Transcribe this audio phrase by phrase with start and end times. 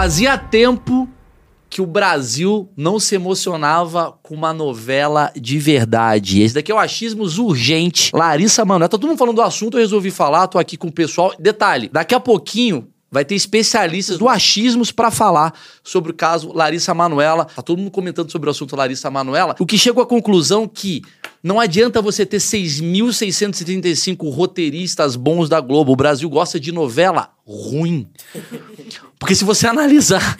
[0.00, 1.06] Fazia tempo
[1.68, 6.40] que o Brasil não se emocionava com uma novela de verdade.
[6.40, 8.10] Esse daqui é o Achismos Urgente.
[8.16, 8.88] Larissa Manoela.
[8.88, 11.34] Tá todo mundo falando do assunto, eu resolvi falar, tô aqui com o pessoal.
[11.38, 15.52] Detalhe, daqui a pouquinho vai ter especialistas do Achismos para falar
[15.84, 17.44] sobre o caso Larissa Manoela.
[17.44, 19.54] Tá todo mundo comentando sobre o assunto Larissa Manoela.
[19.58, 21.02] O que chegou à conclusão que
[21.42, 25.92] não adianta você ter 6.635 roteiristas bons da Globo.
[25.92, 28.08] O Brasil gosta de novela ruim.
[29.20, 30.36] Porque se você analisar,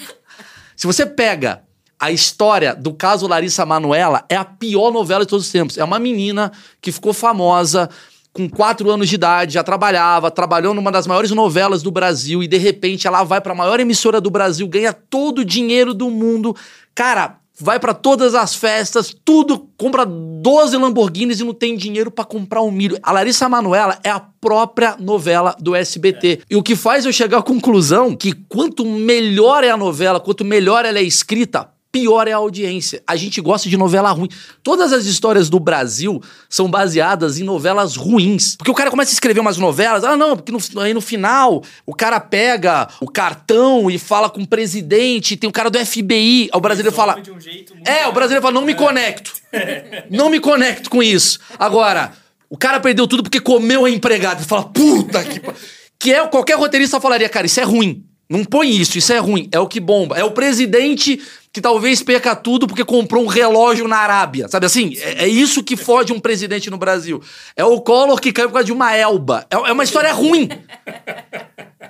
[0.74, 1.62] se você pega
[2.00, 5.76] a história do caso Larissa Manoela, é a pior novela de todos os tempos.
[5.76, 7.90] É uma menina que ficou famosa
[8.32, 12.48] com quatro anos de idade, já trabalhava, trabalhou numa das maiores novelas do Brasil e
[12.48, 16.08] de repente ela vai para a maior emissora do Brasil, ganha todo o dinheiro do
[16.08, 16.56] mundo.
[16.94, 22.24] Cara, vai para todas as festas, tudo, compra 12 Lamborghinis e não tem dinheiro para
[22.24, 22.98] comprar um milho.
[23.02, 26.40] A Larissa Manoela é a própria novela do SBT.
[26.42, 26.54] É.
[26.54, 30.44] E o que faz eu chegar à conclusão que quanto melhor é a novela, quanto
[30.44, 33.02] melhor ela é escrita, pior é a audiência.
[33.06, 34.28] A gente gosta de novela ruim.
[34.62, 38.56] Todas as histórias do Brasil são baseadas em novelas ruins.
[38.56, 41.62] Porque o cara começa a escrever umas novelas, ah, não, porque no, aí no final
[41.84, 46.50] o cara pega o cartão e fala com o presidente, tem o cara do FBI,
[46.52, 47.16] o brasileiro fala.
[47.16, 49.32] Um é, o brasileiro fala, não me conecto.
[50.10, 51.38] não me conecto com isso.
[51.58, 52.12] Agora,
[52.48, 54.40] o cara perdeu tudo porque comeu a empregada.
[54.40, 55.40] Ele fala, puta que.
[56.02, 58.02] Que é, qualquer roteirista falaria, cara, isso é ruim.
[58.26, 59.48] Não põe isso, isso é ruim.
[59.52, 60.16] É o que bomba.
[60.16, 61.20] É o presidente
[61.52, 64.48] que talvez perca tudo porque comprou um relógio na Arábia.
[64.48, 64.96] Sabe assim?
[64.98, 67.20] É, é isso que fode um presidente no Brasil.
[67.56, 69.46] É o Collor que caiu por causa de uma elba.
[69.50, 70.48] É, é uma história ruim.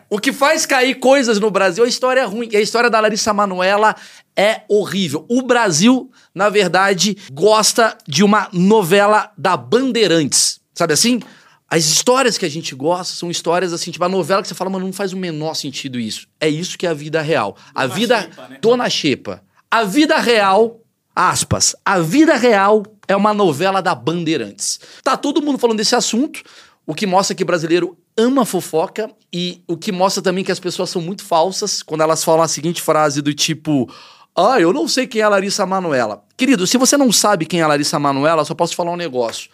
[0.08, 2.48] O que faz cair coisas no Brasil é história ruim.
[2.50, 3.94] E a história da Larissa Manuela
[4.36, 5.27] é horrível.
[5.28, 10.58] O Brasil, na verdade, gosta de uma novela da Bandeirantes.
[10.74, 11.20] Sabe assim?
[11.69, 14.70] As histórias que a gente gosta são histórias assim, tipo a novela que você fala,
[14.70, 16.27] mano, não faz o menor sentido isso.
[16.41, 17.56] É isso que é a vida real.
[17.72, 18.22] A Dona vida.
[18.22, 18.58] Xepa, né?
[18.61, 19.49] Dona Xepa.
[19.70, 20.81] A vida real,
[21.14, 24.81] aspas, a vida real é uma novela da Bandeirantes.
[25.05, 26.42] Tá todo mundo falando desse assunto,
[26.85, 30.91] o que mostra que brasileiro ama fofoca e o que mostra também que as pessoas
[30.91, 33.89] são muito falsas quando elas falam a seguinte frase do tipo.
[34.35, 36.25] Ah, eu não sei quem é a Larissa Manuela.
[36.37, 38.97] Querido, se você não sabe quem é a Larissa Manuela, só posso te falar um
[38.97, 39.51] negócio.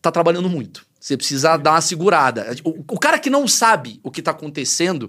[0.00, 0.84] Tá trabalhando muito.
[0.98, 2.56] Você precisa dar uma segurada.
[2.64, 5.08] O, o cara que não sabe o que está acontecendo,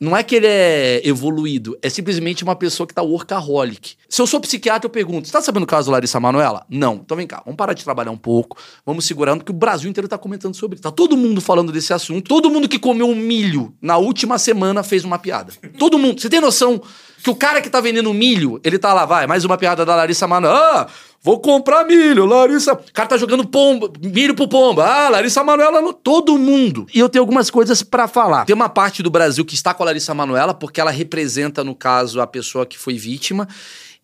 [0.00, 3.94] não é que ele é evoluído, é simplesmente uma pessoa que tá workaholic.
[4.08, 6.66] Se eu sou psiquiatra, eu pergunto: você tá sabendo o caso da Larissa Manoela?
[6.68, 6.94] Não.
[6.96, 10.08] Então vem cá, vamos parar de trabalhar um pouco, vamos segurando, que o Brasil inteiro
[10.08, 10.82] tá comentando sobre isso.
[10.82, 12.28] Tá todo mundo falando desse assunto.
[12.28, 15.52] Todo mundo que comeu um milho na última semana fez uma piada.
[15.78, 16.20] Todo mundo.
[16.20, 16.82] Você tem noção
[17.22, 19.94] que o cara que tá vendendo milho, ele tá lá, vai, mais uma piada da
[19.94, 20.58] Larissa Manoela.
[20.58, 20.88] Ah,
[21.24, 22.72] Vou comprar milho, Larissa.
[22.72, 24.84] O cara tá jogando pomba, milho pro pomba.
[24.84, 25.92] Ah, Larissa Manoela, no...
[25.92, 26.84] todo mundo.
[26.92, 28.44] E eu tenho algumas coisas para falar.
[28.44, 31.76] Tem uma parte do Brasil que está com a Larissa Manoela, porque ela representa, no
[31.76, 33.46] caso, a pessoa que foi vítima.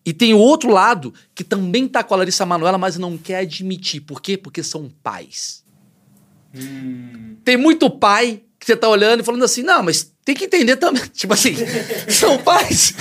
[0.05, 3.39] E tem o outro lado que também tá com a Larissa Manoela, mas não quer
[3.39, 3.99] admitir.
[3.99, 4.37] Por quê?
[4.37, 5.65] Porque são pais.
[6.55, 7.35] Hum.
[7.43, 10.75] Tem muito pai que você tá olhando e falando assim, não, mas tem que entender
[10.75, 11.01] também.
[11.11, 11.55] Tipo assim,
[12.07, 12.93] são pais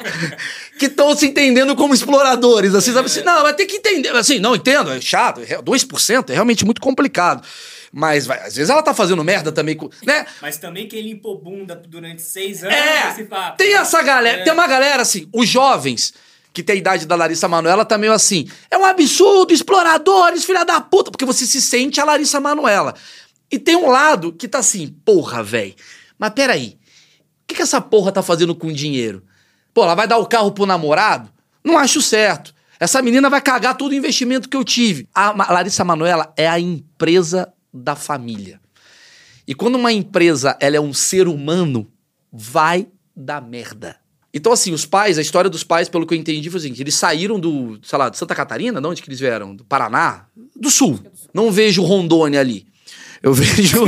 [0.78, 2.74] que estão se entendendo como exploradores.
[2.74, 4.10] Assim, sabe assim, não, mas tem que entender.
[4.10, 7.46] Assim, não, entendo, é chato, 2% é realmente muito complicado.
[7.92, 10.26] Mas vai, às vezes ela tá fazendo merda também, né?
[10.42, 12.74] Mas também quem limpou bunda durante seis anos.
[12.74, 14.42] É, tem essa galera, é.
[14.44, 16.12] tem uma galera assim, os jovens
[16.52, 20.64] que tem a idade da Larissa Manoela tá meio assim, é um absurdo, exploradores, filha
[20.64, 22.94] da puta, porque você se sente a Larissa Manoela.
[23.50, 25.74] E tem um lado que tá assim, porra, velho.
[26.18, 26.78] Mas peraí,
[27.42, 29.22] o que, que essa porra tá fazendo com dinheiro?
[29.72, 31.30] Pô, ela vai dar o carro pro namorado?
[31.62, 32.54] Não acho certo.
[32.78, 35.08] Essa menina vai cagar todo o investimento que eu tive.
[35.14, 38.60] A Larissa Manoela é a empresa da família.
[39.46, 41.90] E quando uma empresa ela é um ser humano,
[42.32, 43.96] vai dar merda.
[44.32, 46.94] Então, assim, os pais, a história dos pais, pelo que eu entendi, foi assim: eles
[46.94, 49.54] saíram do, sei lá, de Santa Catarina, de onde que eles vieram?
[49.54, 50.26] Do Paraná?
[50.56, 50.98] Do Sul.
[51.32, 52.66] Não vejo Rondônia ali.
[53.24, 53.78] Eu vejo.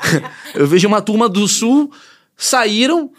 [0.56, 1.92] eu vejo uma turma do Sul
[2.38, 3.10] saíram,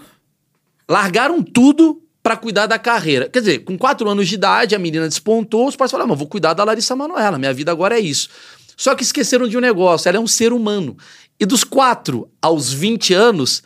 [0.88, 3.30] largaram tudo para cuidar da carreira.
[3.30, 6.54] Quer dizer, com quatro anos de idade, a menina despontou, os pais falaram: vou cuidar
[6.54, 8.30] da Larissa Manoela, minha vida agora é isso.
[8.76, 10.98] Só que esqueceram de um negócio: ela é um ser humano.
[11.40, 13.62] E dos quatro aos 20 anos,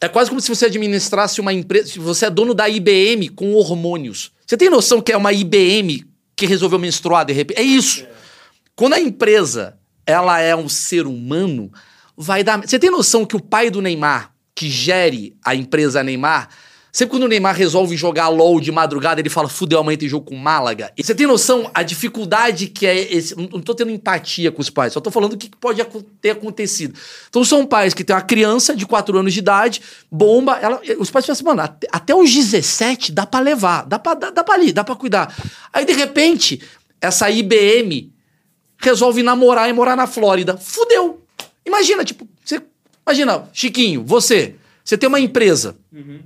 [0.00, 3.54] é quase como se você administrasse uma empresa, se você é dono da IBM com
[3.54, 4.30] hormônios.
[4.46, 6.06] Você tem noção que é uma IBM
[6.36, 7.58] que resolveu menstruar de repente?
[7.58, 8.06] É isso.
[8.76, 9.77] Quando a empresa
[10.08, 11.70] ela é um ser humano,
[12.16, 12.58] vai dar.
[12.66, 16.48] Você tem noção que o pai do Neymar, que gere a empresa Neymar,
[16.90, 20.24] Sempre quando o Neymar resolve jogar LOL de madrugada, ele fala, fudeu, amanhã tem jogo
[20.24, 20.90] com Málaga.
[20.98, 23.36] Você tem noção a dificuldade que é esse.
[23.36, 25.84] Não tô tendo empatia com os pais, só tô falando o que pode
[26.20, 26.98] ter acontecido.
[27.28, 31.10] Então são pais que têm uma criança de 4 anos de idade, bomba, ela, os
[31.10, 34.42] pais falam assim, mano, até, até os 17 dá pra levar, dá pra, dá, dá
[34.42, 35.32] pra ali, dá pra cuidar.
[35.72, 36.60] Aí de repente,
[37.00, 38.10] essa IBM
[38.78, 40.56] resolve namorar e morar na Flórida.
[40.56, 41.22] Fudeu.
[41.66, 42.62] Imagina, tipo, você.
[43.06, 44.54] Imagina, Chiquinho, você.
[44.84, 45.76] Você tem uma empresa.
[45.92, 46.20] Uhum.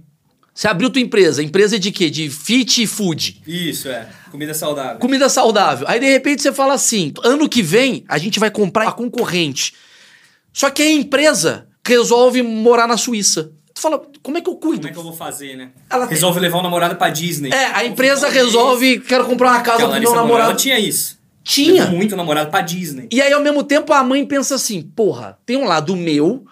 [0.55, 1.43] Você abriu tua empresa.
[1.43, 2.11] Empresa de quê?
[2.11, 3.43] De fit food.
[3.47, 4.09] Isso, é.
[4.31, 4.99] Comida saudável.
[4.99, 5.87] Comida saudável.
[5.89, 9.75] Aí, de repente, você fala assim: ano que vem, a gente vai comprar a concorrente.
[10.53, 13.51] Só que a empresa resolve morar na Suíça.
[13.75, 14.83] Tu fala, como é que eu cuido?
[14.83, 15.71] Como é que eu vou fazer, né?
[15.89, 17.51] Ela resolve levar o namorado pra Disney.
[17.51, 20.51] É, a empresa resolve, quero comprar uma casa pro meu namorado.
[20.51, 21.19] Ela tinha isso.
[21.43, 21.85] Tinha.
[21.85, 23.09] Levou muito namorado pra Disney.
[23.11, 26.45] E aí, ao mesmo tempo, a mãe pensa assim: porra, tem um lado meu,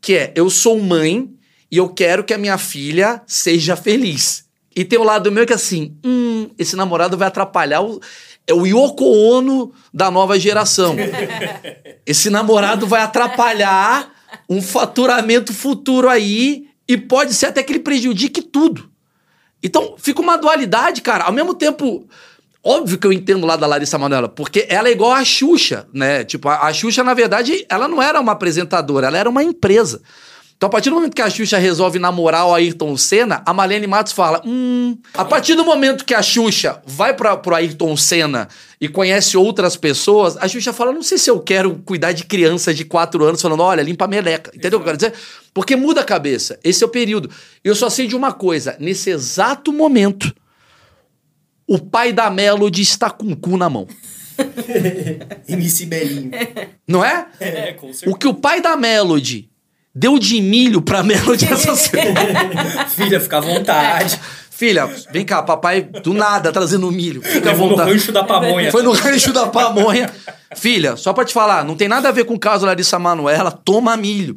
[0.00, 1.30] que é eu sou mãe
[1.70, 4.46] e eu quero que a minha filha seja feliz.
[4.74, 8.00] E tem o lado meu que é assim, hum, esse namorado vai atrapalhar o.
[8.46, 10.94] É o Yoko Ono da nova geração.
[12.06, 14.12] esse namorado vai atrapalhar
[14.48, 18.88] um faturamento futuro aí e pode ser até que ele prejudique tudo.
[19.62, 21.24] Então, fica uma dualidade, cara.
[21.24, 22.06] Ao mesmo tempo,
[22.66, 26.24] óbvio que eu entendo lá da Larissa Manoela, porque ela é igual a Xuxa, né?
[26.24, 30.02] Tipo, a, a Xuxa, na verdade, ela não era uma apresentadora, ela era uma empresa.
[30.56, 33.86] Então, a partir do momento que a Xuxa resolve namorar o Ayrton Senna, a Marlene
[33.86, 34.96] Matos fala: hum.
[35.12, 38.48] A partir do momento que a Xuxa vai pra, pro Ayrton Senna
[38.80, 42.74] e conhece outras pessoas, a Xuxa fala: não sei se eu quero cuidar de crianças
[42.74, 44.50] de 4 anos, falando: olha, limpa a meleca.
[44.54, 45.12] Entendeu o que eu quero dizer?
[45.52, 46.58] Porque muda a cabeça.
[46.64, 47.30] Esse é o período.
[47.62, 50.34] Eu só sei de uma coisa: nesse exato momento,
[51.66, 53.86] o pai da Melody está com o cu na mão.
[55.48, 56.30] MC Belinho.
[56.86, 57.26] Não é?
[57.40, 58.10] É, com certeza.
[58.10, 59.48] O que o pai da Melody
[59.94, 62.86] deu de milho pra Melody essa semana.
[62.88, 64.20] Filha, fica à vontade.
[64.50, 67.20] Filha, vem cá, papai do nada trazendo milho.
[67.22, 67.90] Fica à vontade.
[67.90, 68.70] no rancho da pamonha.
[68.70, 70.10] Foi no rancho da pamonha.
[70.54, 73.50] Filha, só pra te falar, não tem nada a ver com o caso Larissa Manuela,
[73.50, 74.34] toma milho.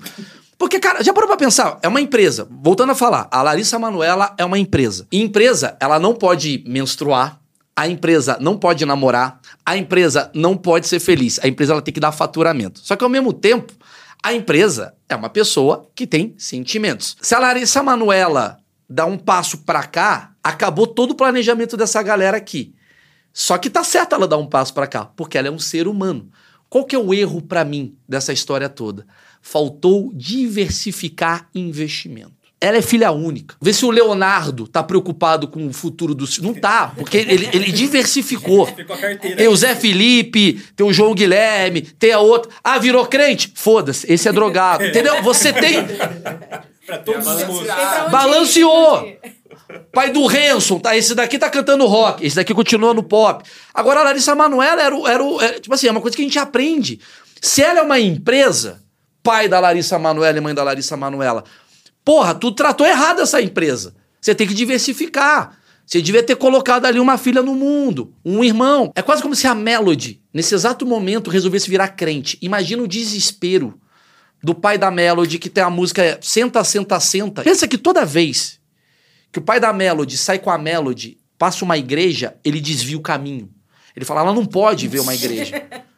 [0.59, 1.79] Porque, cara, já parou pra pensar?
[1.81, 2.45] É uma empresa.
[2.51, 5.07] Voltando a falar, a Larissa Manuela é uma empresa.
[5.09, 7.39] E empresa, ela não pode menstruar,
[7.73, 11.39] a empresa não pode namorar, a empresa não pode ser feliz.
[11.41, 12.81] A empresa ela tem que dar faturamento.
[12.83, 13.71] Só que ao mesmo tempo,
[14.21, 17.15] a empresa é uma pessoa que tem sentimentos.
[17.21, 18.59] Se a Larissa Manuela
[18.89, 22.75] dá um passo para cá, acabou todo o planejamento dessa galera aqui.
[23.31, 25.88] Só que tá certo ela dar um passo para cá, porque ela é um ser
[25.88, 26.29] humano.
[26.69, 29.07] Qual que é o erro para mim dessa história toda?
[29.41, 32.39] Faltou diversificar investimento.
[32.62, 33.56] Ela é filha única.
[33.62, 36.25] Vê se o Leonardo tá preocupado com o futuro do.
[36.41, 38.68] Não tá, porque ele, ele diversificou.
[39.38, 42.51] Tem o Zé Felipe, tem o João Guilherme, tem a outra.
[42.62, 43.53] Ah, virou crente?
[43.56, 44.83] Foda-se, esse é drogado.
[44.83, 45.24] Entendeu?
[45.24, 45.85] Você tem.
[46.85, 49.07] pra todos os Balanceou.
[49.94, 50.97] Pai do Renson, tá?
[50.97, 53.44] Esse daqui tá cantando rock, esse daqui continua no pop.
[53.74, 56.39] Agora a Larissa Manoela era, era, era, tipo assim, é uma coisa que a gente
[56.39, 57.00] aprende.
[57.42, 58.81] Se ela é uma empresa,
[59.30, 61.44] pai da Larissa Manoela e mãe da Larissa Manoela,
[62.04, 63.94] Porra, tu tratou errado essa empresa.
[64.20, 65.60] Você tem que diversificar.
[65.86, 68.92] Você devia ter colocado ali uma filha no mundo, um irmão.
[68.96, 72.36] É quase como se a Melody, nesse exato momento, resolvesse virar crente.
[72.42, 73.80] Imagina o desespero
[74.42, 77.44] do pai da Melody que tem a música Senta, Senta, Senta.
[77.44, 78.60] Pensa que toda vez
[79.31, 83.02] que o pai da Melody sai com a Melody, passa uma igreja, ele desvia o
[83.02, 83.52] caminho.
[83.96, 85.64] Ele fala, ela não pode ver uma igreja.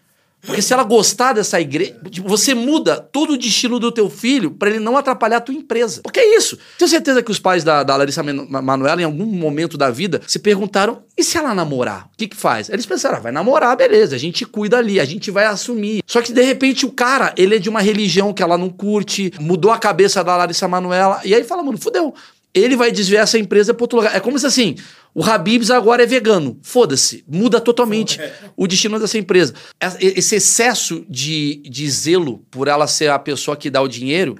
[0.45, 4.51] Porque se ela gostar dessa igreja, tipo, você muda todo o destino do teu filho
[4.51, 6.01] para ele não atrapalhar a tua empresa.
[6.01, 6.57] Porque é isso.
[6.77, 10.39] Tenho certeza que os pais da, da Larissa Manoela, em algum momento da vida, se
[10.39, 12.09] perguntaram: e se ela namorar?
[12.13, 12.69] O que que faz?
[12.69, 16.01] Eles pensaram: ah, vai namorar, beleza, a gente cuida ali, a gente vai assumir.
[16.07, 19.31] Só que de repente o cara, ele é de uma religião que ela não curte,
[19.39, 22.13] mudou a cabeça da Larissa Manoela, e aí fala, mano, fudeu
[22.53, 24.15] ele vai desviar essa empresa para outro lugar.
[24.15, 24.75] É como se assim,
[25.13, 26.59] o Habibs agora é vegano.
[26.61, 28.19] Foda-se, muda totalmente
[28.55, 29.53] o destino dessa empresa.
[29.99, 34.37] Esse excesso de, de zelo por ela ser a pessoa que dá o dinheiro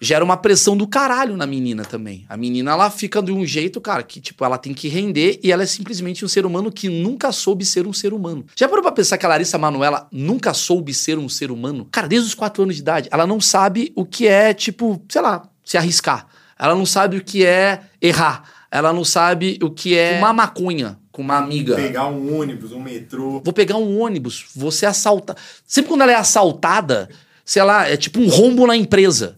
[0.00, 2.26] gera uma pressão do caralho na menina também.
[2.28, 5.50] A menina, ela fica de um jeito, cara, que tipo, ela tem que render e
[5.50, 8.44] ela é simplesmente um ser humano que nunca soube ser um ser humano.
[8.54, 11.88] Já parou pra pensar que a Larissa Manuela nunca soube ser um ser humano?
[11.90, 15.22] Cara, desde os quatro anos de idade, ela não sabe o que é, tipo, sei
[15.22, 16.26] lá, se arriscar.
[16.58, 18.44] Ela não sabe o que é errar.
[18.70, 21.76] Ela não sabe o que é uma maconha com uma amiga.
[21.76, 23.40] Pegar um ônibus, um metrô.
[23.42, 25.40] Vou pegar um ônibus, vou ser assaltada.
[25.66, 27.08] Sempre quando ela é assaltada,
[27.44, 29.36] sei lá, é tipo um rombo na empresa.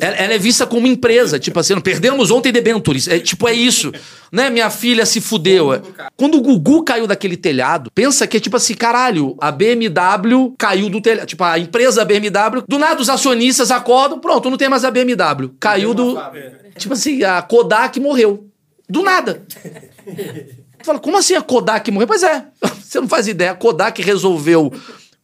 [0.00, 3.08] Ela, ela é vista como empresa, tipo assim, perdemos ontem debentures.
[3.08, 3.92] É, tipo, é isso.
[4.30, 4.50] Né?
[4.50, 5.72] Minha filha se fudeu.
[5.72, 5.82] É.
[6.16, 10.88] Quando o Gugu caiu daquele telhado, pensa que é tipo assim, caralho, a BMW caiu
[10.88, 11.26] do telhado.
[11.26, 15.50] Tipo, a empresa BMW, do nada os acionistas acordam, pronto, não tem mais a BMW.
[15.58, 16.18] Caiu do.
[16.76, 18.46] Tipo assim, a Kodak morreu.
[18.88, 19.42] Do nada.
[20.82, 22.06] Fala, como assim a Kodak morreu?
[22.06, 22.44] Pois é,
[22.80, 23.52] você não faz ideia.
[23.52, 24.72] A Kodak resolveu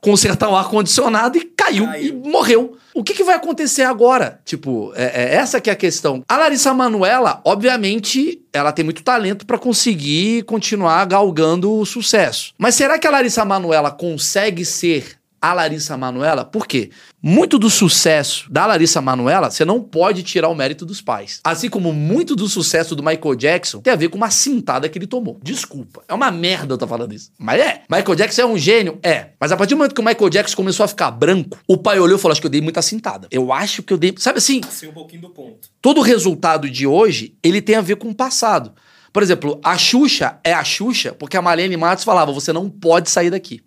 [0.07, 2.23] consertar o ar-condicionado e caiu, Caiu.
[2.25, 2.77] e morreu.
[2.95, 4.39] O que, que vai acontecer agora?
[4.45, 6.23] Tipo, é, é essa que é a questão.
[6.29, 12.55] A Larissa Manoela, obviamente, ela tem muito talento pra conseguir continuar galgando o sucesso.
[12.57, 16.45] Mas será que a Larissa Manoela consegue ser a Larissa Manoela?
[16.45, 16.91] Por quê?
[17.23, 21.41] Muito do sucesso da Larissa Manoela, você não pode tirar o mérito dos pais.
[21.43, 24.99] Assim como muito do sucesso do Michael Jackson tem a ver com uma cintada que
[24.99, 25.41] ele tomou.
[25.43, 26.03] Desculpa.
[26.09, 27.31] É uma merda eu tô falando isso.
[27.39, 27.83] Mas é.
[27.91, 28.99] Michael Jackson é um gênio?
[29.03, 29.31] É.
[29.41, 31.99] Mas a partir do momento que o Michael Jackson começou a ficar branco, o pai
[31.99, 33.29] olhou e falou: Acho que eu dei muita cintada.
[33.31, 34.15] Eu acho que eu dei.
[34.19, 34.61] Sabe assim?
[34.71, 35.69] Sei um pouquinho do ponto.
[35.81, 38.73] todo o resultado de hoje, ele tem a ver com o passado.
[39.13, 43.09] Por exemplo, a Xuxa é a Xuxa porque a Marlene Matos falava, você não pode
[43.09, 43.63] sair daqui.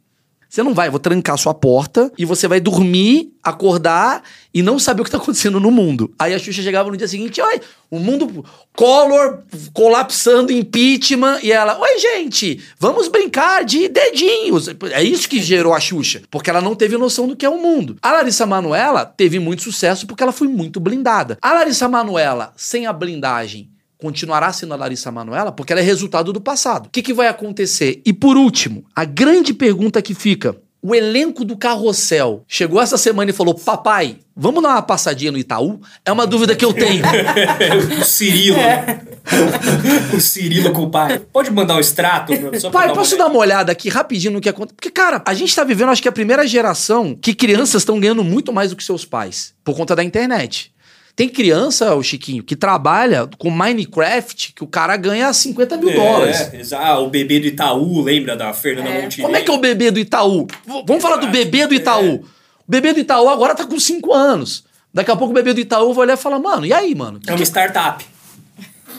[0.49, 4.79] Você não vai, eu vou trancar sua porta e você vai dormir, acordar e não
[4.79, 6.11] saber o que tá acontecendo no mundo.
[6.17, 8.43] Aí a Xuxa chegava no dia seguinte, oi, o mundo,
[8.75, 14.67] Collor colapsando, impeachment, e ela, oi gente, vamos brincar de dedinhos.
[14.91, 17.61] É isso que gerou a Xuxa, porque ela não teve noção do que é o
[17.61, 17.97] mundo.
[18.01, 21.37] A Larissa Manoela teve muito sucesso porque ela foi muito blindada.
[21.43, 26.33] A Larissa Manoela, sem a blindagem, continuará sendo a Larissa Manoela porque ela é resultado
[26.33, 26.87] do passado.
[26.87, 28.01] O que, que vai acontecer?
[28.05, 30.55] E por último, a grande pergunta que fica.
[30.81, 35.37] O elenco do Carrossel chegou essa semana e falou: Papai, vamos dar uma passadinha no
[35.37, 35.81] Itaú?
[36.05, 37.03] É uma dúvida que eu tenho.
[37.99, 38.55] o Cirilo.
[40.15, 41.19] o Cirilo com o pai.
[41.33, 42.31] Pode mandar um extrato?
[42.61, 44.75] Só Pai, uma posso dar uma olhada aqui rapidinho no que acontece?
[44.75, 48.23] Porque, cara, a gente tá vivendo, acho que a primeira geração que crianças estão ganhando
[48.23, 50.71] muito mais do que seus pais, por conta da internet.
[51.19, 56.49] Tem criança, o Chiquinho, que trabalha com Minecraft, que o cara ganha 50 mil dólares.
[56.53, 59.01] É, exa- ah, o bebê do Itaú, lembra da Fernanda É.
[59.01, 59.23] Montenegro?
[59.23, 60.47] Como é que é o bebê do Itaú?
[60.87, 62.13] Vamos falar do bebê do Itaú.
[62.15, 62.25] O
[62.65, 64.63] bebê do Itaú agora tá com 5 anos.
[64.93, 67.19] Daqui a pouco o bebê do Itaú vai olhar e falar, mano, e aí, mano?
[67.27, 68.05] É uma startup.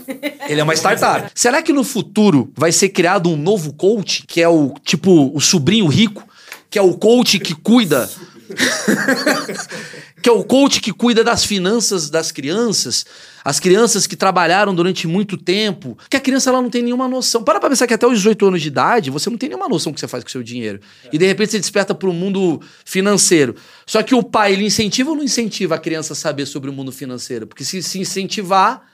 [0.47, 1.31] Ele é uma startup.
[1.35, 5.41] Será que no futuro vai ser criado um novo coach, que é o tipo o
[5.41, 6.23] sobrinho rico,
[6.69, 8.11] que é o coach que cuida
[10.23, 13.07] que é o coach que cuida das finanças das crianças,
[13.45, 17.43] as crianças que trabalharam durante muito tempo, que a criança ela não tem nenhuma noção.
[17.43, 19.93] Para pra pensar que até os 18 anos de idade, você não tem nenhuma noção
[19.93, 20.81] do que você faz com o seu dinheiro.
[21.13, 23.55] E de repente você desperta para o mundo financeiro.
[23.87, 26.73] Só que o pai, ele incentiva ou não incentiva a criança a saber sobre o
[26.73, 27.47] mundo financeiro?
[27.47, 28.87] Porque se se incentivar,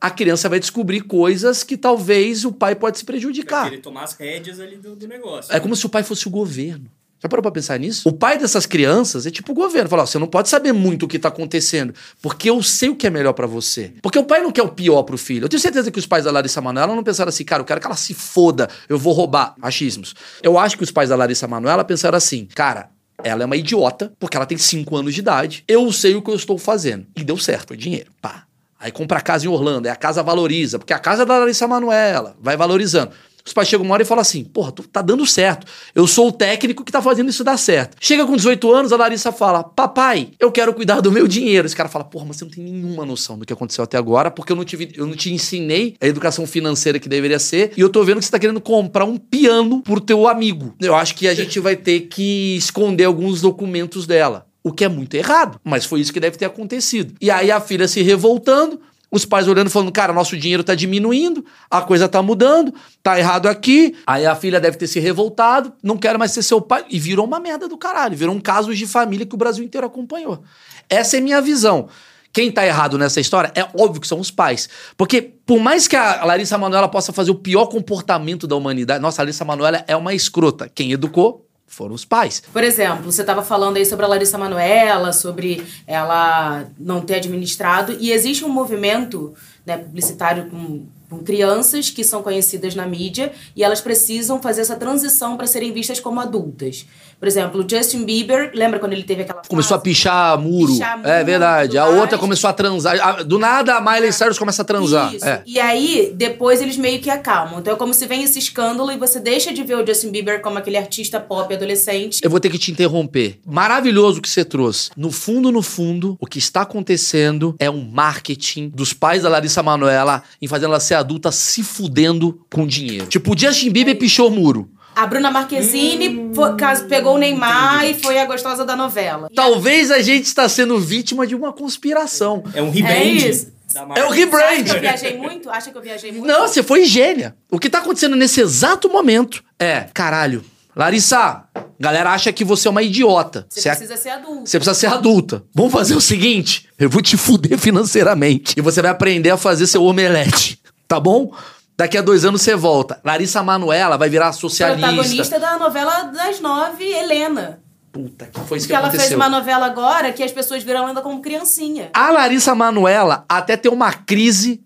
[0.00, 3.68] a criança vai descobrir coisas que talvez o pai pode se prejudicar.
[3.68, 5.54] ele tomar as rédeas ali do, do negócio.
[5.54, 6.90] É como se o pai fosse o governo.
[7.24, 8.06] Já parou pra pensar nisso?
[8.06, 9.88] O pai dessas crianças é tipo o governo.
[9.88, 12.94] Fala, ó, você não pode saber muito o que tá acontecendo, porque eu sei o
[12.94, 13.94] que é melhor pra você.
[14.02, 15.46] Porque o pai não quer o pior pro filho.
[15.46, 17.80] Eu tenho certeza que os pais da Larissa Manoela não pensaram assim, cara, eu quero
[17.80, 19.54] que ela se foda, eu vou roubar.
[19.62, 20.14] Achismos.
[20.42, 22.90] Eu acho que os pais da Larissa Manoela pensaram assim, cara,
[23.22, 25.64] ela é uma idiota, porque ela tem 5 anos de idade.
[25.66, 27.06] Eu sei o que eu estou fazendo.
[27.16, 28.10] E deu certo, foi dinheiro.
[28.20, 28.44] Pá.
[28.78, 31.38] Aí compra a casa em Orlando, aí a casa valoriza, porque a casa é da
[31.38, 33.12] Larissa Manoela, vai valorizando.
[33.46, 35.66] Os pais chegam uma hora e falam assim: porra, tu tá dando certo.
[35.94, 37.96] Eu sou o técnico que tá fazendo isso dar certo.
[38.00, 41.66] Chega com 18 anos, a Larissa fala: papai, eu quero cuidar do meu dinheiro.
[41.66, 44.30] Esse cara fala: porra, mas você não tem nenhuma noção do que aconteceu até agora,
[44.30, 47.80] porque eu não, tive, eu não te ensinei a educação financeira que deveria ser, e
[47.80, 50.74] eu tô vendo que você tá querendo comprar um piano pro teu amigo.
[50.80, 54.46] Eu acho que a gente vai ter que esconder alguns documentos dela.
[54.62, 57.14] O que é muito errado, mas foi isso que deve ter acontecido.
[57.20, 58.80] E aí a filha se revoltando,
[59.16, 63.46] os pais olhando falando, cara, nosso dinheiro tá diminuindo, a coisa tá mudando, tá errado
[63.46, 63.96] aqui.
[64.06, 66.84] Aí a filha deve ter se revoltado, não quero mais ser seu pai.
[66.90, 69.86] E virou uma merda do caralho, virou um caso de família que o Brasil inteiro
[69.86, 70.42] acompanhou.
[70.88, 71.88] Essa é minha visão.
[72.32, 74.68] Quem tá errado nessa história é óbvio que são os pais.
[74.96, 79.22] Porque, por mais que a Larissa Manoela possa fazer o pior comportamento da humanidade, nossa,
[79.22, 80.68] a Larissa Manoela é uma escrota.
[80.68, 81.43] Quem educou
[81.74, 82.42] foram os pais.
[82.52, 87.96] Por exemplo, você estava falando aí sobre a Larissa Manoela, sobre ela não ter administrado,
[87.98, 89.34] e existe um movimento
[89.66, 90.86] né, publicitário com,
[91.18, 95.72] com crianças que são conhecidas na mídia e elas precisam fazer essa transição para serem
[95.72, 96.86] vistas como adultas.
[97.18, 99.84] Por exemplo, o Justin Bieber, lembra quando ele teve aquela Começou a fase?
[99.84, 100.72] pichar muro.
[100.72, 101.78] Pichar muro, é verdade.
[101.78, 102.98] A outra começou a transar.
[103.00, 105.14] A- Do nada, a Miley Cyrus começa a transar.
[105.14, 105.24] Isso.
[105.24, 105.42] É.
[105.46, 107.60] E aí, depois eles meio que acalmam.
[107.60, 110.42] Então é como se vem esse escândalo e você deixa de ver o Justin Bieber
[110.42, 112.18] como aquele artista pop adolescente.
[112.22, 113.38] Eu vou ter que te interromper.
[113.46, 114.90] Maravilhoso o que você trouxe.
[114.96, 119.62] No fundo, no fundo, o que está acontecendo é um marketing dos pais da Larissa
[119.62, 123.06] Manoela em fazendo ela ser adulta se fudendo com dinheiro.
[123.06, 124.70] Tipo, o Justin Bieber pichou o muro.
[124.96, 129.28] A Bruna Marquezine foi- cas- pegou o Neymar e foi a gostosa da novela.
[129.34, 132.44] Talvez a gente está sendo vítima de uma conspiração.
[132.54, 133.28] É um É rebrand.
[133.28, 133.52] isso.
[133.74, 134.04] da É o marca.
[134.04, 134.80] Acha que eu rebrand.
[134.80, 135.50] viajei muito?
[135.50, 136.26] Acha que eu viajei muito?
[136.26, 137.34] Não, você foi gênia.
[137.50, 140.44] O que tá acontecendo nesse exato momento é, caralho,
[140.76, 141.44] Larissa,
[141.80, 143.46] galera acha que você é uma idiota.
[143.48, 144.46] Você Você é- precisa ser adulto.
[144.48, 145.44] Você precisa ser adulta.
[145.54, 148.54] Vamos fazer o seguinte: eu vou te fuder financeiramente.
[148.56, 150.58] E você vai aprender a fazer seu omelete.
[150.88, 151.32] Tá bom?
[151.76, 153.00] Daqui a dois anos você volta.
[153.04, 154.86] Larissa Manuela vai virar socialista.
[154.86, 157.60] Protagonista da novela das nove, Helena.
[157.90, 160.88] Puta, que foi isso Porque que ela fez uma novela agora que as pessoas viram
[160.88, 161.90] ela como criancinha.
[161.94, 164.62] A Larissa Manuela, até ter uma crise,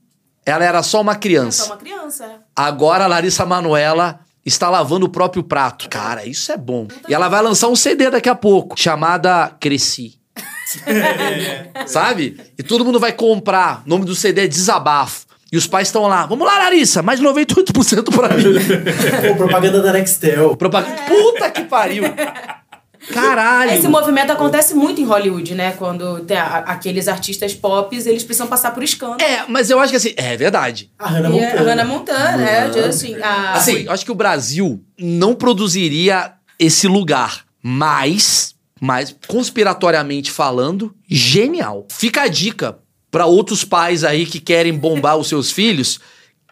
[0.46, 1.64] ela era só uma É só criança.
[1.66, 2.24] uma criança.
[2.24, 2.36] é.
[2.56, 5.88] Agora a Larissa Manuela está lavando o próprio prato.
[5.90, 6.88] Cara, isso é bom.
[7.06, 10.18] E ela vai lançar um CD daqui a pouco, chamada Cresci.
[11.86, 12.40] Sabe?
[12.58, 13.82] E todo mundo vai comprar.
[13.86, 15.26] O nome do CD é Desabafo.
[15.50, 16.26] E os pais estão lá.
[16.26, 18.44] Vamos lá, Larissa, mais 98% pra mim.
[19.28, 20.54] Pô, propaganda da Nextel.
[20.56, 20.96] Propaganda.
[21.08, 22.04] Puta que pariu.
[23.12, 23.70] Caralho.
[23.72, 25.72] Esse movimento acontece muito em Hollywood, né?
[25.72, 29.22] Quando tem a- aqueles artistas pop, eles precisam passar por escândalo.
[29.22, 30.90] É, mas eu acho que assim, é verdade.
[30.98, 31.70] A Hannah E a Montana.
[31.70, 33.52] Hannah Montana, é, assim, a...
[33.54, 41.86] Assim, eu acho que o Brasil não produziria esse lugar, mas, mas conspiratoriamente falando, genial.
[41.88, 42.78] Fica a dica
[43.10, 46.00] pra outros pais aí que querem bombar os seus filhos,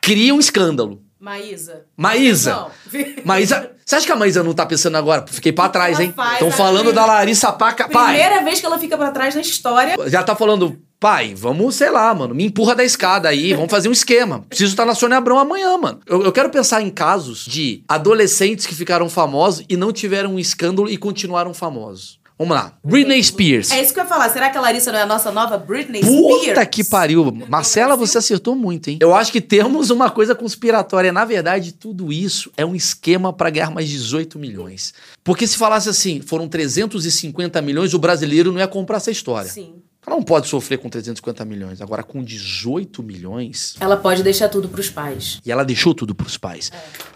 [0.00, 1.02] cria um escândalo.
[1.18, 1.84] Maísa.
[1.96, 2.50] Maísa.
[2.52, 2.70] Não.
[3.24, 5.24] Maísa, você acha que a Maísa não tá pensando agora?
[5.26, 6.14] Fiquei pra trás, hein?
[6.34, 7.88] Estão falando da Larissa Paca.
[7.88, 9.96] Pai, Primeira vez que ela fica pra trás na história.
[10.08, 13.88] já tá falando, pai, vamos, sei lá, mano, me empurra da escada aí, vamos fazer
[13.88, 14.44] um esquema.
[14.48, 16.00] Preciso estar na Sônia Abrão amanhã, mano.
[16.06, 20.38] Eu, eu quero pensar em casos de adolescentes que ficaram famosos e não tiveram um
[20.38, 22.20] escândalo e continuaram famosos.
[22.38, 22.76] Vamos lá.
[22.84, 23.70] Britney Spears.
[23.70, 24.28] É isso que eu ia falar.
[24.28, 26.68] Será que a Larissa não é a nossa nova Britney Puta Spears?
[26.70, 27.32] que pariu.
[27.48, 28.98] Marcela, você acertou muito, hein?
[29.00, 31.10] Eu acho que temos uma coisa conspiratória.
[31.12, 34.92] Na verdade, tudo isso é um esquema pra ganhar mais 18 milhões.
[35.24, 39.50] Porque se falasse assim, foram 350 milhões, o brasileiro não ia comprar essa história.
[39.50, 39.76] Sim.
[40.06, 41.80] Ela não pode sofrer com 350 milhões.
[41.80, 43.74] Agora, com 18 milhões.
[43.80, 45.40] Ela pode deixar tudo pros pais.
[45.44, 46.70] E ela deixou tudo pros pais.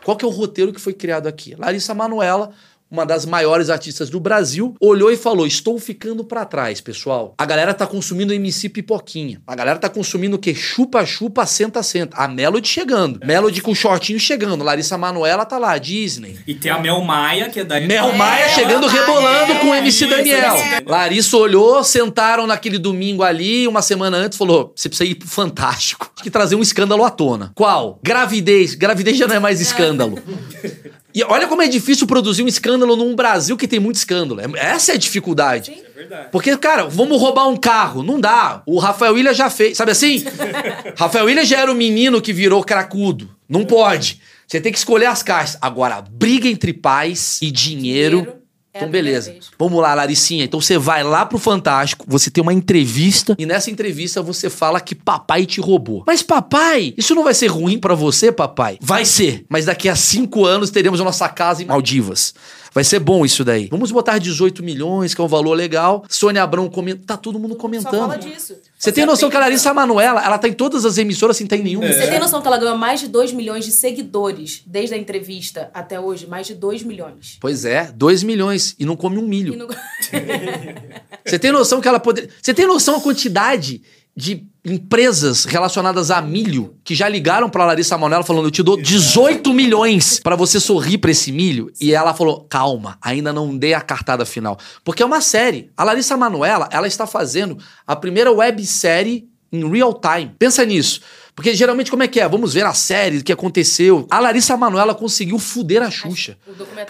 [0.04, 1.54] Qual que é o roteiro que foi criado aqui?
[1.56, 2.50] Larissa Manoela,
[2.90, 7.34] uma das maiores artistas do Brasil, olhou e falou: Estou ficando pra trás, pessoal.
[7.38, 9.40] A galera tá consumindo MC pipoquinha.
[9.46, 10.54] A galera tá consumindo o quê?
[10.54, 12.16] Chupa-chupa, senta-senta.
[12.16, 13.20] A Melody chegando.
[13.24, 14.64] Melody com shortinho chegando.
[14.64, 16.38] Larissa Manoela tá lá, Disney.
[16.46, 17.80] E tem a Mel Maia, que é da...
[17.80, 20.54] Mel É, Maia chegando Maia, rebolando é, com o MC Daniel.
[20.54, 20.82] é.
[20.84, 26.10] Larissa olhou, sentaram naquele domingo ali, uma semana antes, falou: você precisa ir pro Fantástico.
[26.16, 27.52] Tem que trazer um escândalo à tona.
[27.54, 28.00] Qual?
[28.02, 28.74] Gravidez.
[28.74, 30.18] Gravidez já não é mais escândalo.
[31.14, 34.40] E olha como é difícil produzir um escândalo num Brasil que tem muito escândalo.
[34.40, 35.72] É- Essa é a dificuldade.
[35.72, 36.28] É verdade.
[36.30, 38.02] Porque, cara, vamos roubar um carro.
[38.02, 38.62] Não dá.
[38.66, 39.76] O Rafael Ilha já fez.
[39.76, 40.24] Sabe assim?
[40.96, 43.28] Rafael Ilha já era o menino que virou cracudo.
[43.48, 44.20] Não pode.
[44.46, 45.58] Você tem que escolher as caixas.
[45.60, 48.18] Agora, briga entre pais e dinheiro.
[48.22, 48.39] Dinheiro
[48.70, 49.34] então, primeira beleza.
[49.58, 50.44] Vamos lá, Laricinha.
[50.44, 54.80] Então você vai lá pro Fantástico, você tem uma entrevista e nessa entrevista você fala
[54.80, 56.04] que papai te roubou.
[56.06, 58.78] Mas papai, isso não vai ser ruim pra você, papai?
[58.80, 59.44] Vai ser.
[59.48, 62.32] Mas daqui a cinco anos teremos a nossa casa em Maldivas.
[62.72, 63.68] Vai ser bom isso daí.
[63.70, 66.04] Vamos botar 18 milhões, que é um valor legal.
[66.08, 67.02] Sônia Abrão comenta.
[67.06, 67.98] Tá todo mundo Só comentando.
[67.98, 68.54] fala disso.
[68.78, 71.62] Você tem noção que a Larissa Manoela, ela tá em todas as emissoras sem tem
[71.62, 71.86] nenhuma?
[71.92, 75.70] Você tem noção que ela ganhou mais de 2 milhões de seguidores desde a entrevista
[75.74, 76.26] até hoje?
[76.26, 77.36] Mais de 2 milhões.
[77.40, 79.52] Pois é, 2 milhões e não come um milho.
[79.52, 79.68] E não-
[81.26, 82.30] Você tem noção que ela poderia.
[82.40, 83.82] Você tem noção a quantidade
[84.20, 88.76] de empresas relacionadas a milho que já ligaram pra Larissa Manoela falando: eu te dou
[88.76, 91.72] 18 milhões pra você sorrir pra esse milho?
[91.80, 94.58] E ela falou: calma, ainda não dei a cartada final.
[94.84, 95.70] Porque é uma série.
[95.74, 97.56] A Larissa Manoela, ela está fazendo
[97.86, 100.32] a primeira websérie em real time.
[100.38, 101.00] Pensa nisso.
[101.34, 102.28] Porque geralmente como é que é?
[102.28, 104.06] Vamos ver a série, o que aconteceu.
[104.10, 106.36] A Larissa Manoela conseguiu fuder a Xuxa.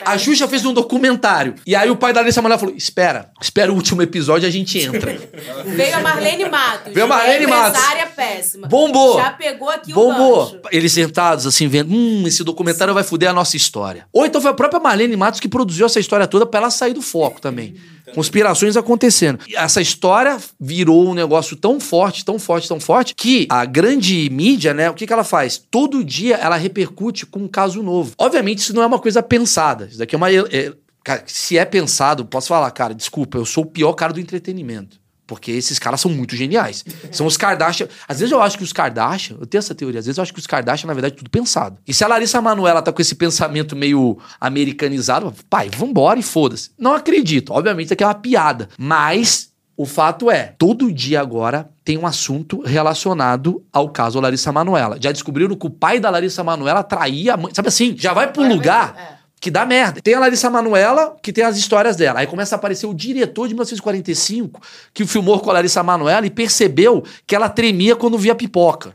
[0.05, 1.55] A Xuxa fez um documentário.
[1.67, 4.53] E aí o pai da Larissa Manoela falou: espera, espera o último episódio e a
[4.53, 5.19] gente entra.
[5.67, 6.93] Veio a Marlene Matos.
[6.93, 7.79] Veio a Marlene Matos.
[7.79, 8.69] Empresária péssima.
[8.69, 9.17] Bombou.
[9.19, 10.47] Já pegou aqui o Bombou.
[10.47, 10.61] gancho.
[10.71, 14.07] Eles sentados assim, vendo, hum, esse documentário vai fuder a nossa história.
[14.13, 16.93] Ou então foi a própria Marlene Matos que produziu essa história toda pra ela sair
[16.93, 17.75] do foco também.
[18.15, 19.41] Conspirações acontecendo.
[19.49, 24.29] E essa história virou um negócio tão forte, tão forte, tão forte, que a grande
[24.31, 25.59] mídia, né, o que, que ela faz?
[25.71, 28.13] Todo dia ela repercute com um caso novo.
[28.19, 29.87] Obviamente, isso não é uma coisa pensada.
[29.87, 30.31] Isso daqui é uma.
[30.31, 34.21] é- cara, se é pensado, posso falar, cara, desculpa, eu sou o pior cara do
[34.21, 35.00] entretenimento.
[35.31, 36.85] Porque esses caras são muito geniais.
[37.13, 37.87] São os Kardashian.
[38.09, 40.33] Às vezes eu acho que os Kardashian, eu tenho essa teoria, às vezes eu acho
[40.33, 41.79] que os Kardashian, na verdade, é tudo pensado.
[41.87, 46.73] E se a Larissa Manoela tá com esse pensamento meio americanizado, pai, vambora e foda-se.
[46.77, 47.53] Não acredito.
[47.53, 48.69] Obviamente, isso aqui é uma piada.
[48.77, 54.99] Mas o fato é, todo dia agora tem um assunto relacionado ao caso Larissa Manoela.
[55.01, 57.55] Já descobriram que o pai da Larissa Manoela traía a mãe.
[57.55, 57.95] Sabe assim?
[57.97, 59.10] Já vai pro lugar é.
[59.41, 60.01] Que dá merda.
[60.03, 62.21] Tem a Larissa Manoela, que tem as histórias dela.
[62.21, 64.61] Aí começa a aparecer o diretor de 1945,
[64.93, 68.95] que filmou com a Larissa Manoela e percebeu que ela tremia quando via pipoca.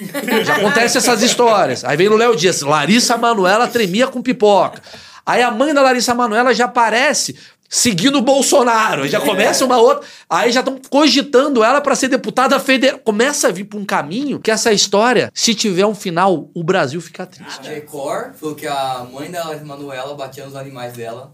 [0.44, 1.84] Já acontece essas histórias.
[1.84, 4.80] Aí vem no Léo Dias, Larissa Manoela tremia com pipoca.
[5.26, 7.36] Aí a mãe da Larissa Manoela já aparece
[7.70, 9.06] seguindo o Bolsonaro.
[9.06, 10.04] Já começa uma outra.
[10.28, 12.98] Aí já estão cogitando ela para ser deputada federal.
[12.98, 17.00] Começa a vir pra um caminho que essa história, se tiver um final, o Brasil
[17.00, 17.68] fica A triste.
[17.68, 21.30] Record falou que a mãe da Manuela batia nos animais dela.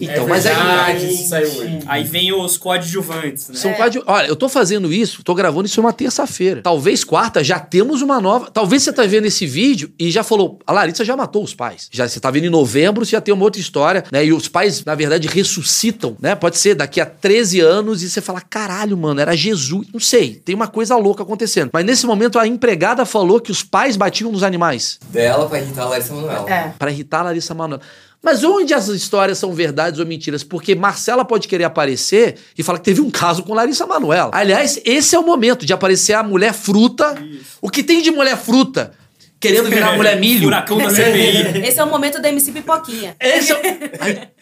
[0.00, 0.54] Então, mas é.
[0.54, 1.78] verdade, isso saiu hoje.
[1.86, 3.54] Aí vem os coadjuvantes, né?
[3.54, 4.02] São quase.
[4.04, 6.62] Olha, eu tô fazendo isso, tô gravando isso uma terça-feira.
[6.62, 8.50] Talvez quarta já temos uma nova.
[8.50, 10.58] Talvez você tá vendo esse vídeo e já falou.
[10.66, 11.88] A Larissa já matou os pais.
[11.92, 14.24] Já você tá vendo em novembro, você já tem uma outra história, né?
[14.24, 16.34] E os pais, na verdade, ressuscitam, né?
[16.34, 19.86] Pode ser daqui a 13 anos e você fala: caralho, mano, era Jesus.
[19.92, 21.70] Não sei, tem uma coisa louca acontecendo.
[21.72, 25.82] Mas nesse momento a empregada falou que os pais batiam nos animais Dela pra irritar
[25.82, 26.50] a Larissa Manoela.
[26.50, 26.72] É.
[26.78, 27.82] Pra irritar a Larissa Manoela.
[28.24, 30.44] Mas onde as histórias são verdades ou mentiras?
[30.44, 34.30] Porque Marcela pode querer aparecer e falar que teve um caso com Larissa Manoela.
[34.32, 37.16] Aliás, esse é o momento de aparecer a mulher fruta.
[37.60, 38.92] O que tem de mulher fruta?
[39.40, 40.44] Querendo virar mulher milho.
[40.44, 41.66] Furacão da CPI.
[41.66, 43.16] Esse é o momento da MC Pipoquinha.
[43.18, 44.41] Esse é, o-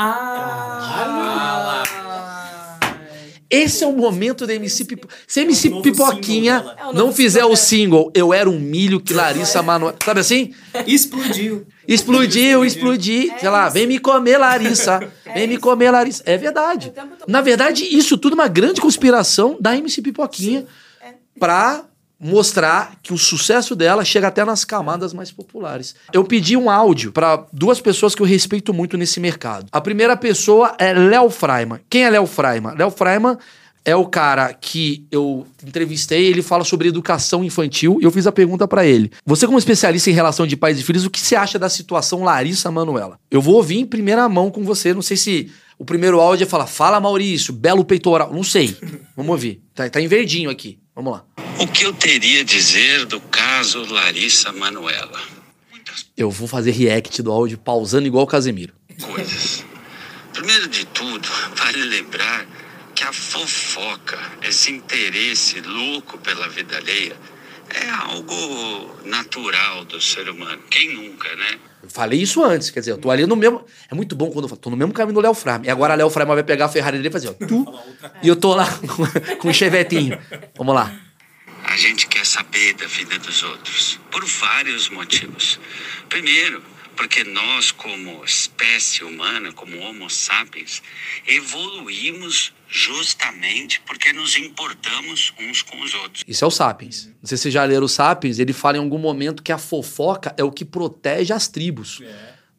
[0.00, 1.82] Ah!
[3.50, 5.08] esse é o momento da MC Pipo...
[5.26, 6.90] Se a MC É Pipoquinha single.
[6.90, 9.96] É não fizer single o single Eu Era um Milho que Larissa Manoela...
[10.04, 10.54] Sabe assim?
[10.86, 11.66] Explodiu.
[11.86, 13.32] Explodiu, explodiu.
[13.40, 15.00] Sei lá, vem me comer, Larissa.
[15.34, 16.22] Vem me comer, Larissa.
[16.24, 16.92] É verdade.
[16.96, 17.02] É.
[17.26, 20.66] Na verdade, isso tudo é uma grande conspiração da MC Pipoquinha
[21.38, 21.87] pra
[22.20, 25.94] mostrar que o sucesso dela chega até nas camadas mais populares.
[26.12, 29.66] Eu pedi um áudio pra duas pessoas que eu respeito muito nesse mercado.
[29.70, 31.80] A primeira pessoa é Léo Freiman.
[31.88, 32.74] Quem é Léo Freiman?
[32.74, 33.38] Léo Freiman
[33.84, 38.32] é o cara que eu entrevistei, ele fala sobre educação infantil e eu fiz a
[38.32, 39.10] pergunta pra ele.
[39.24, 42.22] Você como especialista em relação de pais e filhos, o que você acha da situação
[42.22, 43.18] Larissa Manuela?
[43.30, 46.46] Eu vou ouvir em primeira mão com você, não sei se o primeiro áudio é
[46.46, 48.76] falar, fala Maurício, belo peitoral, não sei.
[49.16, 49.62] Vamos ouvir.
[49.74, 50.78] Tá, tá em verdinho aqui.
[50.98, 51.24] Vamos lá.
[51.60, 55.22] O que eu teria a dizer do caso Larissa Manuela?
[56.16, 58.74] Eu vou fazer react do áudio pausando igual o Casemiro.
[59.00, 59.64] coisas.
[60.32, 62.44] Primeiro de tudo, vale lembrar
[62.96, 67.16] que a fofoca, esse interesse louco pela vida alheia,
[67.70, 70.64] é algo natural do ser humano.
[70.68, 71.60] Quem nunca, né?
[71.82, 73.64] Eu falei isso antes, quer dizer, eu tô ali no mesmo.
[73.90, 75.66] É muito bom quando eu falo, tô no mesmo caminho do Léo Frame.
[75.66, 77.64] E agora Léo Frame vai pegar a Ferrari dele e fazer, ó, tu.
[78.22, 78.66] E eu tô lá
[79.38, 80.18] com o chevetinho.
[80.56, 80.92] Vamos lá.
[81.64, 85.60] A gente quer saber da vida dos outros por vários motivos.
[86.08, 86.62] Primeiro,
[86.96, 90.82] porque nós, como espécie humana, como Homo sapiens,
[91.26, 96.24] evoluímos justamente porque nos importamos uns com os outros.
[96.26, 97.06] Isso é o Sapiens.
[97.20, 99.58] Não sei se vocês já leram o Sapiens, ele fala em algum momento que a
[99.58, 102.00] fofoca é o que protege as tribos.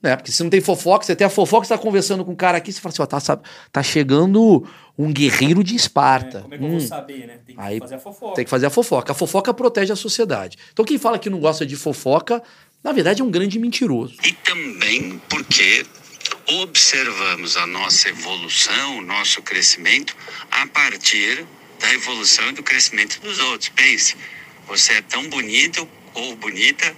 [0.02, 0.16] Né?
[0.16, 2.58] Porque se não tem fofoca, você tem a fofoca, você tá conversando com um cara
[2.58, 4.66] aqui, você fala assim, ó, tá, sabe, tá chegando
[4.98, 6.42] um guerreiro de Esparta.
[6.42, 6.72] Como é que eu Hum.
[6.80, 7.40] vou saber, né?
[7.46, 8.36] Tem que Aí fazer a fofoca.
[8.36, 9.12] Tem que fazer a fofoca.
[9.12, 10.58] A fofoca protege a sociedade.
[10.72, 12.42] Então quem fala que não gosta de fofoca,
[12.84, 14.16] na verdade é um grande mentiroso.
[14.26, 15.86] E também porque
[16.50, 20.16] observamos a nossa evolução, o nosso crescimento,
[20.50, 21.46] a partir
[21.80, 23.70] da evolução e do crescimento dos outros.
[23.70, 24.16] Pense,
[24.68, 26.96] você é tão bonito ou bonita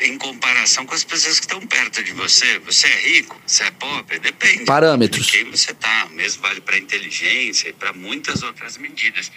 [0.00, 2.58] em comparação com as pessoas que estão perto de você.
[2.60, 4.64] Você é rico, você é pobre, depende.
[4.64, 5.26] Parâmetros.
[5.26, 6.06] De quem você tá.
[6.10, 9.30] O mesmo vale para inteligência e para muitas outras medidas.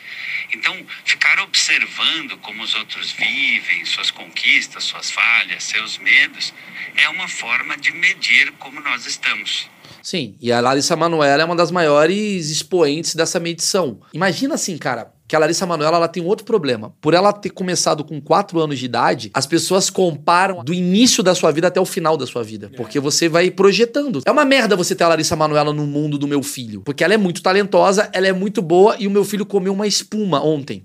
[0.54, 0.75] Então,
[1.06, 6.54] ficar observando como os outros vivem, suas conquistas, suas falhas, seus medos,
[6.95, 9.69] é uma forma de medir como nós estamos.
[10.02, 13.99] Sim, e a Larissa Manoela é uma das maiores expoentes dessa medição.
[14.13, 16.92] Imagina assim, cara, que a Larissa Manoela ela tem um outro problema.
[17.00, 21.36] Por ela ter começado com 4 anos de idade, as pessoas comparam do início da
[21.36, 22.72] sua vida até o final da sua vida.
[22.76, 24.24] Porque você vai projetando.
[24.26, 26.82] É uma merda você ter a Larissa Manoela no mundo do meu filho.
[26.82, 29.86] Porque ela é muito talentosa, ela é muito boa e o meu filho comeu uma
[29.86, 30.84] espuma ontem.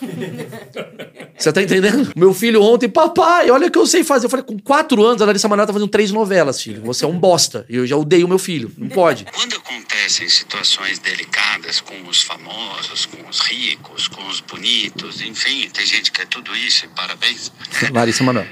[1.36, 2.12] Você tá entendendo?
[2.16, 4.26] Meu filho ontem, papai, olha o que eu sei fazer.
[4.26, 6.82] Eu falei, com quatro anos, a Larissa Manoela tá fazendo três novelas, filho.
[6.82, 7.66] Você é um bosta.
[7.68, 8.72] Eu já odeio meu filho.
[8.78, 9.26] Não pode.
[9.34, 15.84] Quando acontecem situações delicadas com os famosos, com os ricos, com os bonitos, enfim, tem
[15.84, 17.52] gente que é tudo isso, e parabéns.
[17.92, 18.48] Larissa Manoela.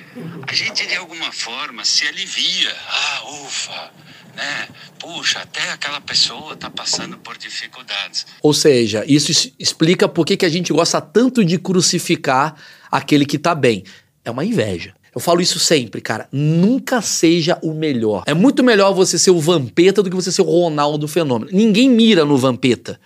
[0.46, 2.74] A gente de alguma forma se alivia.
[2.88, 3.90] Ah, ufa,
[4.34, 4.68] né?
[4.98, 8.26] Puxa, até aquela pessoa está passando por dificuldades.
[8.40, 12.54] Ou seja, isso explica por que que a gente gosta tanto de crucificar
[12.90, 13.84] aquele que tá bem.
[14.24, 14.94] É uma inveja.
[15.14, 16.26] Eu falo isso sempre, cara.
[16.32, 18.22] Nunca seja o melhor.
[18.26, 21.50] É muito melhor você ser o Vampeta do que você ser o Ronaldo Fenômeno.
[21.52, 22.98] Ninguém mira no Vampeta.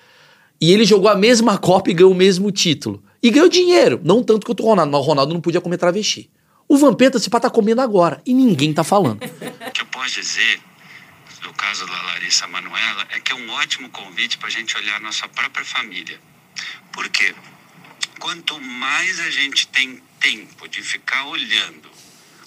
[0.60, 3.02] E ele jogou a mesma Copa e ganhou o mesmo título.
[3.20, 4.00] E ganhou dinheiro.
[4.04, 6.30] Não tanto quanto o Ronaldo, mas o Ronaldo não podia comer travesti.
[6.68, 8.20] O Vampeta, se pá, tá comendo agora.
[8.24, 9.22] E ninguém tá falando.
[9.24, 10.60] O que eu posso dizer,
[11.44, 14.96] no caso da Larissa Manoela, é que é um ótimo convite para a gente olhar
[14.96, 16.20] a nossa própria família.
[16.92, 17.34] Porque
[18.18, 21.88] quanto mais a gente tem tempo de ficar olhando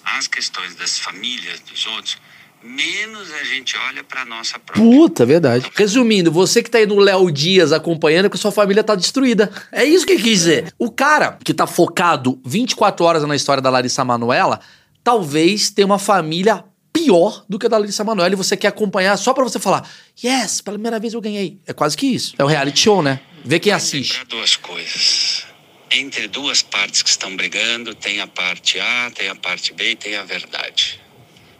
[0.04, 2.18] as questões das famílias dos outros,
[2.62, 4.84] menos a gente olha para nossa própria.
[4.84, 5.70] Puta, verdade.
[5.74, 9.50] Resumindo, você que tá aí no Léo Dias acompanhando, é que sua família tá destruída.
[9.72, 10.74] É isso que quis dizer.
[10.78, 14.60] O cara que tá focado 24 horas na história da Larissa Manoela,
[15.02, 19.16] talvez tenha uma família pior do que a da Larissa Manoela e você quer acompanhar
[19.16, 19.88] só pra você falar,
[20.22, 21.60] yes, pela primeira vez eu ganhei.
[21.66, 22.34] É quase que isso.
[22.36, 23.20] É o reality show, né?
[23.44, 24.24] Vê quem assiste.
[24.26, 25.46] Duas coisas.
[25.90, 29.96] Entre duas partes que estão brigando, tem a parte A, tem a parte B e
[29.96, 31.00] tem a verdade.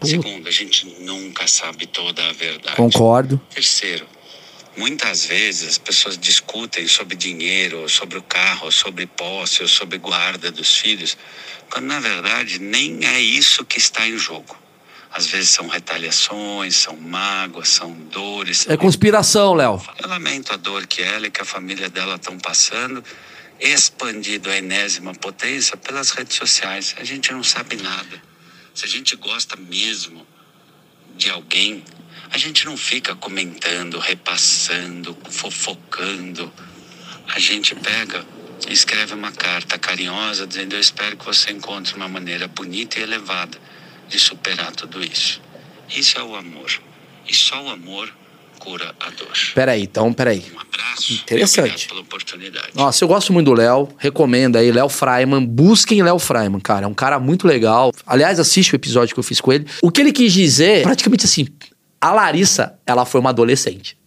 [0.02, 2.76] Segundo, a gente nunca sabe toda a verdade.
[2.76, 3.40] Concordo.
[3.52, 4.06] Terceiro,
[4.76, 10.50] muitas vezes as pessoas discutem sobre dinheiro, sobre o carro, sobre posse, ou sobre guarda
[10.50, 11.18] dos filhos,
[11.68, 14.56] quando na verdade nem é isso que está em jogo.
[15.12, 18.66] Às vezes são retaliações, são mágoas, são dores.
[18.68, 19.82] É conspiração, Léo.
[20.00, 23.02] Eu lamento a dor que ela e que a família dela estão passando,
[23.60, 26.94] expandido a enésima potência pelas redes sociais.
[26.98, 28.22] A gente não sabe nada.
[28.74, 30.26] Se a gente gosta mesmo
[31.16, 31.84] de alguém,
[32.30, 36.50] a gente não fica comentando, repassando, fofocando.
[37.28, 38.24] A gente pega
[38.68, 43.02] e escreve uma carta carinhosa dizendo: Eu espero que você encontre uma maneira bonita e
[43.02, 43.58] elevada
[44.08, 45.42] de superar tudo isso.
[45.88, 46.70] Isso é o amor.
[47.28, 48.12] E só o amor
[48.60, 49.32] cura a dor.
[49.54, 50.44] Peraí, então, peraí.
[50.54, 51.14] Um abraço.
[51.14, 51.58] Interessante.
[51.60, 52.68] Obrigado pela oportunidade.
[52.74, 56.88] Nossa, eu gosto muito do Léo, recomendo aí, Léo Freiman, busquem Léo Freiman, cara, é
[56.88, 57.92] um cara muito legal.
[58.06, 59.66] Aliás, assiste o episódio que eu fiz com ele.
[59.82, 61.48] O que ele quis dizer, praticamente assim,
[62.00, 63.98] a Larissa, ela foi uma adolescente.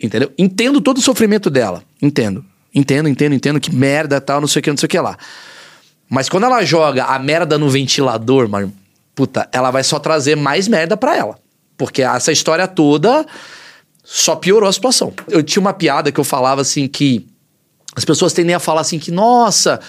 [0.00, 0.32] Entendeu?
[0.38, 2.44] Entendo todo o sofrimento dela, entendo.
[2.74, 5.18] Entendo, entendo, entendo que merda, tal, não sei o que, não sei o que lá.
[6.08, 8.72] Mas quando ela joga a merda no ventilador, mano,
[9.14, 11.38] puta, ela vai só trazer mais merda pra ela.
[11.76, 13.26] Porque essa história toda
[14.02, 15.12] só piorou a situação.
[15.28, 17.26] Eu tinha uma piada que eu falava assim que
[17.94, 19.80] as pessoas tendem a falar assim que, nossa,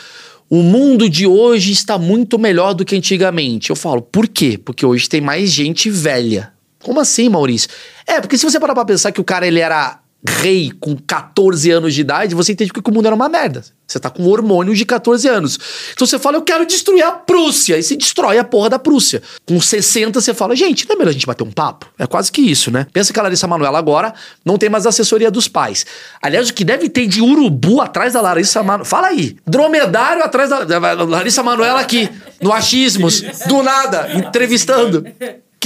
[0.50, 3.70] o mundo de hoje está muito melhor do que antigamente.
[3.70, 4.60] Eu falo, por quê?
[4.64, 6.54] Porque hoje tem mais gente velha.
[6.84, 7.70] Como assim, Maurício?
[8.06, 11.70] É, porque se você parar pra pensar que o cara ele era rei com 14
[11.72, 13.64] anos de idade, você entende que o mundo era uma merda.
[13.86, 15.60] Você tá com hormônio de 14 anos.
[15.94, 17.78] Então você fala, eu quero destruir a Prússia.
[17.78, 19.22] E se destrói a porra da Prússia.
[19.46, 21.88] Com 60 você fala, gente, não é melhor a gente bater um papo?
[22.00, 22.88] É quase que isso, né?
[22.92, 25.86] Pensa que a Larissa Manoela agora não tem mais assessoria dos pais.
[26.22, 28.86] Aliás, o que deve ter de urubu atrás da Larissa Manoela.
[28.86, 29.36] Fala aí.
[29.46, 32.10] Dromedário atrás da, da Larissa Manoela aqui,
[32.42, 33.22] no Achismos.
[33.48, 35.06] Do nada, entrevistando.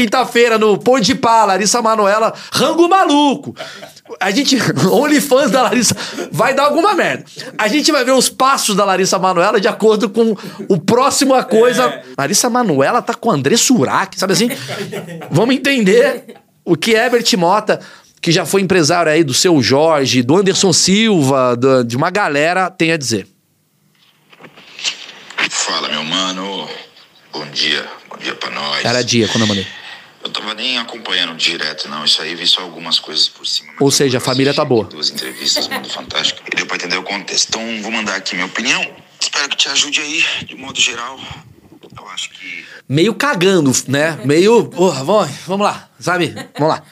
[0.02, 3.56] Quinta-feira no Pão de Pá, Larissa Manoela, rango maluco.
[4.20, 4.56] A gente,
[4.92, 5.96] OnlyFans da Larissa,
[6.32, 7.26] vai dar alguma merda.
[7.58, 10.38] A gente vai ver os passos da Larissa Manoela de acordo com
[10.70, 12.00] o próximo a coisa.
[12.16, 14.50] Larissa Manoela tá com o André Surak, sabe assim?
[15.32, 17.80] Vamos entender o que Herbert Mota,
[18.22, 22.70] que já foi empresário aí do seu Jorge, do Anderson Silva, do- de uma galera,
[22.70, 23.26] tem a dizer.
[25.50, 26.70] Fala, meu mano.
[27.34, 27.84] Bom dia.
[28.12, 28.86] Bom dia pra nós.
[28.86, 29.66] Era dia quando eu mandei.
[30.28, 32.04] Eu tava nem acompanhando direto, não.
[32.04, 33.72] Isso aí, vi só algumas coisas por cima.
[33.80, 34.84] Ou seja, a família tá boa.
[34.84, 36.42] Duas entrevistas, Mundo Fantástico.
[36.52, 37.48] E deu pra entender o contexto.
[37.50, 38.86] Então, vou mandar aqui minha opinião.
[39.20, 41.18] Espero que te ajude aí, de modo geral.
[41.98, 44.18] Eu acho que Meio cagando, né?
[44.24, 44.66] Meio.
[44.66, 46.36] Porra, vamos, vamos lá, sabe?
[46.58, 46.84] Vamos lá.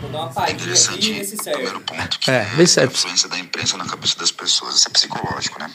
[0.00, 3.84] Vou dar uma é interessante primeiro ponto, que É, é, a influência da imprensa na
[3.84, 4.76] cabeça das pessoas.
[4.76, 5.70] Isso é psicológico, né?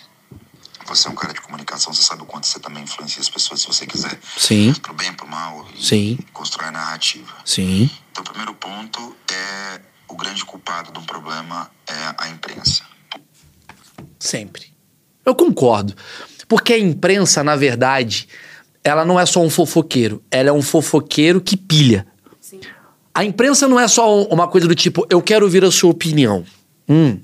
[0.85, 3.61] Você é um cara de comunicação, você sabe o quanto você também influencia as pessoas
[3.61, 4.19] se você quiser.
[4.37, 4.73] Sim.
[4.75, 5.65] Pro bem, pro mal.
[5.77, 6.19] E Sim.
[6.33, 7.31] constrói a narrativa.
[7.45, 7.89] Sim.
[8.11, 12.83] Então, o primeiro ponto é o grande culpado do problema é a imprensa.
[14.19, 14.73] Sempre.
[15.25, 15.95] Eu concordo.
[16.47, 18.27] Porque a imprensa, na verdade,
[18.83, 20.21] ela não é só um fofoqueiro.
[20.29, 22.05] Ela é um fofoqueiro que pilha.
[22.39, 22.59] Sim.
[23.13, 25.91] A imprensa não é só um- uma coisa do tipo, eu quero ouvir a sua
[25.91, 26.45] opinião.
[26.87, 27.19] Hum.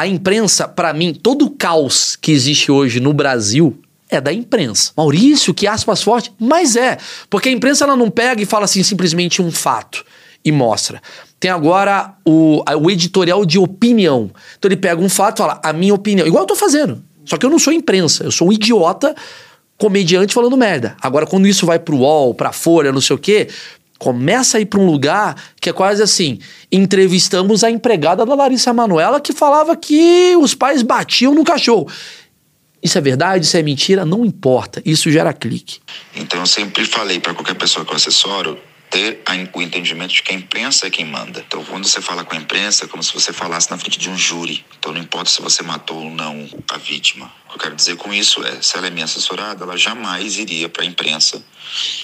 [0.00, 4.92] A imprensa, pra mim, todo o caos que existe hoje no Brasil é da imprensa.
[4.96, 6.96] Maurício, que aspas forte, mas é.
[7.28, 10.02] Porque a imprensa ela não pega e fala assim simplesmente um fato
[10.42, 11.02] e mostra.
[11.38, 14.30] Tem agora o, o editorial de opinião.
[14.58, 16.26] Então ele pega um fato e fala, a minha opinião.
[16.26, 17.04] Igual eu tô fazendo.
[17.26, 19.14] Só que eu não sou imprensa, eu sou um idiota
[19.76, 20.96] comediante falando merda.
[21.02, 23.48] Agora, quando isso vai pro UOL, pra Folha, não sei o quê,
[24.00, 26.40] começa a ir pra um lugar que é quase assim:
[26.72, 31.86] entrevistamos a empregada da Larissa Manoela que falava que os pais batiam no cachorro.
[32.82, 33.44] Isso é verdade?
[33.44, 34.06] Isso é mentira?
[34.06, 34.82] Não importa.
[34.86, 35.80] Isso gera clique.
[36.16, 38.58] Então, eu sempre falei para qualquer pessoa que eu assessoro
[38.90, 39.22] ter
[39.54, 41.44] o entendimento de que a imprensa é quem manda.
[41.46, 44.10] Então, quando você fala com a imprensa, é como se você falasse na frente de
[44.10, 44.64] um júri.
[44.78, 47.32] Então, não importa se você matou ou não a vítima.
[47.46, 50.36] O que eu quero dizer com isso é, se ela é minha assessorada, ela jamais
[50.36, 51.42] iria para a imprensa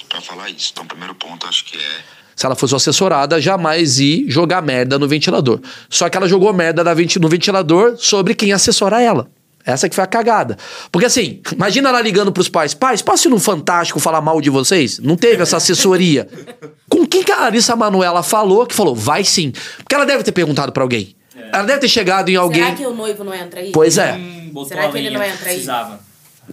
[0.08, 0.70] para falar isso.
[0.72, 2.04] Então, o primeiro ponto, acho que é
[2.36, 5.58] se ela fosse assessorada, jamais ir jogar merda no ventilador.
[5.88, 9.26] Só que ela jogou merda no ventilador sobre quem assessora ela.
[9.66, 10.56] Essa que foi a cagada.
[10.92, 14.48] Porque assim, imagina ela ligando pros pais: pais, posso ir no Fantástico falar mal de
[14.48, 15.00] vocês?
[15.00, 16.28] Não teve essa assessoria.
[16.88, 19.52] Com quem que a Larissa Manoela falou que falou, vai sim?
[19.78, 21.16] Porque ela deve ter perguntado pra alguém.
[21.52, 22.62] Ela deve ter chegado em alguém.
[22.62, 23.72] Será que o noivo não entra aí?
[23.72, 24.14] Pois é.
[24.14, 25.54] Hum, Será que ele não entra aí?
[25.54, 26.00] Precisava.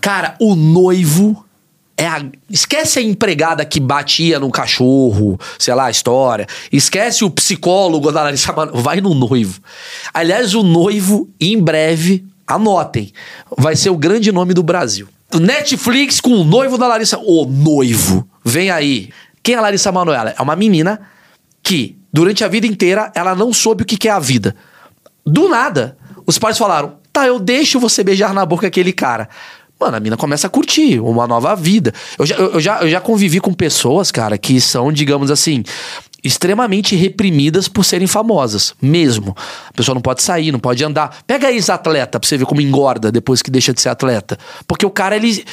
[0.01, 1.45] Cara, o noivo
[1.95, 2.25] é a...
[2.49, 6.47] Esquece a empregada que batia no cachorro, sei lá, a história.
[6.71, 8.81] Esquece o psicólogo da Larissa Manoela.
[8.81, 9.61] Vai no noivo.
[10.13, 13.11] Aliás, o noivo, em breve, anotem,
[13.57, 15.07] vai ser o grande nome do Brasil.
[15.33, 17.17] Netflix com o noivo da Larissa.
[17.17, 18.27] O noivo.
[18.43, 19.09] Vem aí.
[19.41, 20.33] Quem é a Larissa Manoela?
[20.37, 21.01] É uma menina
[21.61, 24.55] que, durante a vida inteira, ela não soube o que é a vida.
[25.25, 29.29] Do nada, os pais falaram: tá, eu deixo você beijar na boca aquele cara.
[29.79, 31.93] Mano, a mina começa a curtir uma nova vida.
[32.17, 35.63] Eu já, eu já, eu já convivi com pessoas, cara, que são, digamos assim,
[36.23, 39.35] extremamente reprimidas por serem famosas, mesmo.
[39.67, 41.17] A pessoa não pode sair, não pode andar.
[41.27, 44.37] Pega ex-atleta pra você ver como engorda depois que deixa de ser atleta.
[44.67, 45.43] Porque o cara, ele.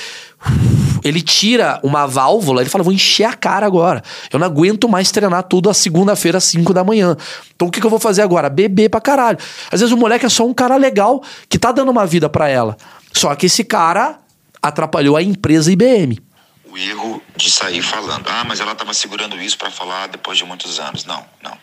[1.04, 4.02] Ele tira uma válvula, ele fala: vou encher a cara agora.
[4.33, 7.16] Eu não aguento mais treinar tudo a segunda-feira, às 5 da manhã.
[7.54, 8.48] Então o que, que eu vou fazer agora?
[8.48, 9.38] Beber pra caralho.
[9.70, 12.48] Às vezes o moleque é só um cara legal que tá dando uma vida pra
[12.48, 12.76] ela.
[13.12, 14.18] Só que esse cara
[14.62, 16.18] atrapalhou a empresa IBM.
[16.70, 18.28] O erro de sair falando.
[18.28, 21.04] Ah, mas ela estava segurando isso para falar depois de muitos anos.
[21.04, 21.59] Não, não.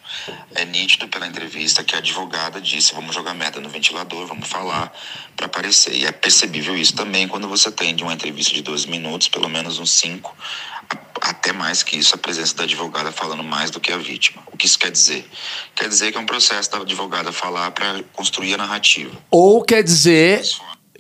[0.53, 4.91] É nítido pela entrevista que a advogada disse: vamos jogar merda no ventilador, vamos falar
[5.35, 5.93] para aparecer.
[5.93, 9.49] E é percebível isso também quando você tem de uma entrevista de 12 minutos, pelo
[9.49, 10.35] menos uns 5,
[11.21, 14.43] até mais que isso, a presença da advogada falando mais do que a vítima.
[14.51, 15.29] O que isso quer dizer?
[15.75, 19.15] Quer dizer que é um processo da advogada falar para construir a narrativa.
[19.31, 20.43] Ou quer dizer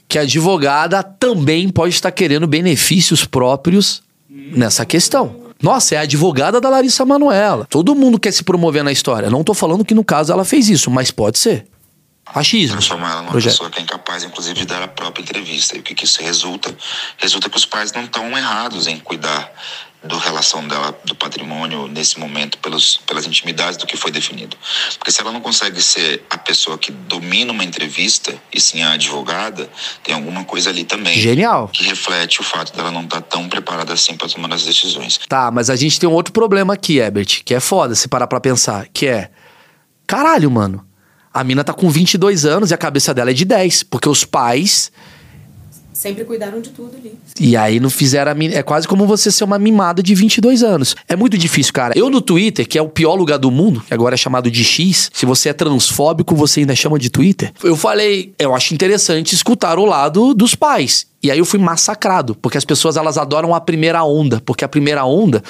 [0.07, 5.47] que a advogada também pode estar querendo benefícios próprios nessa questão.
[5.61, 7.65] Nossa, é a advogada da Larissa Manoela.
[7.69, 9.29] Todo mundo quer se promover na história.
[9.29, 11.65] Não tô falando que no caso ela fez isso, mas pode ser.
[12.35, 12.75] Achismo.
[12.75, 13.53] transformar ela numa Projeto.
[13.53, 15.77] pessoa que é incapaz, inclusive, de dar a própria entrevista.
[15.77, 16.75] E o que, que isso resulta?
[17.17, 19.49] Resulta que os pais não estão errados em cuidar
[20.03, 24.55] da relação dela, do patrimônio, nesse momento, pelos, pelas intimidades do que foi definido.
[24.97, 28.93] Porque se ela não consegue ser a pessoa que domina uma entrevista, e sim a
[28.93, 29.69] advogada,
[30.03, 31.19] tem alguma coisa ali também.
[31.19, 31.67] Genial.
[31.69, 35.19] Que reflete o fato dela não estar tão preparada assim para tomar as decisões.
[35.27, 38.27] Tá, mas a gente tem um outro problema aqui, Herbert, que é foda se parar
[38.27, 39.31] pra pensar, que é...
[40.05, 40.85] Caralho, mano.
[41.33, 44.23] A mina tá com 22 anos e a cabeça dela é de 10, porque os
[44.23, 44.91] pais...
[45.97, 47.17] Sempre cuidaram de tudo ali.
[47.39, 48.53] E aí não fizeram a mina...
[48.53, 50.95] É quase como você ser uma mimada de 22 anos.
[51.07, 51.97] É muito difícil, cara.
[51.97, 54.63] Eu no Twitter, que é o pior lugar do mundo, que agora é chamado de
[54.63, 57.51] X, se você é transfóbico, você ainda chama de Twitter.
[57.63, 61.07] Eu falei, eu acho interessante escutar o lado dos pais.
[61.23, 64.67] E aí eu fui massacrado, porque as pessoas elas adoram a primeira onda, porque a
[64.67, 65.41] primeira onda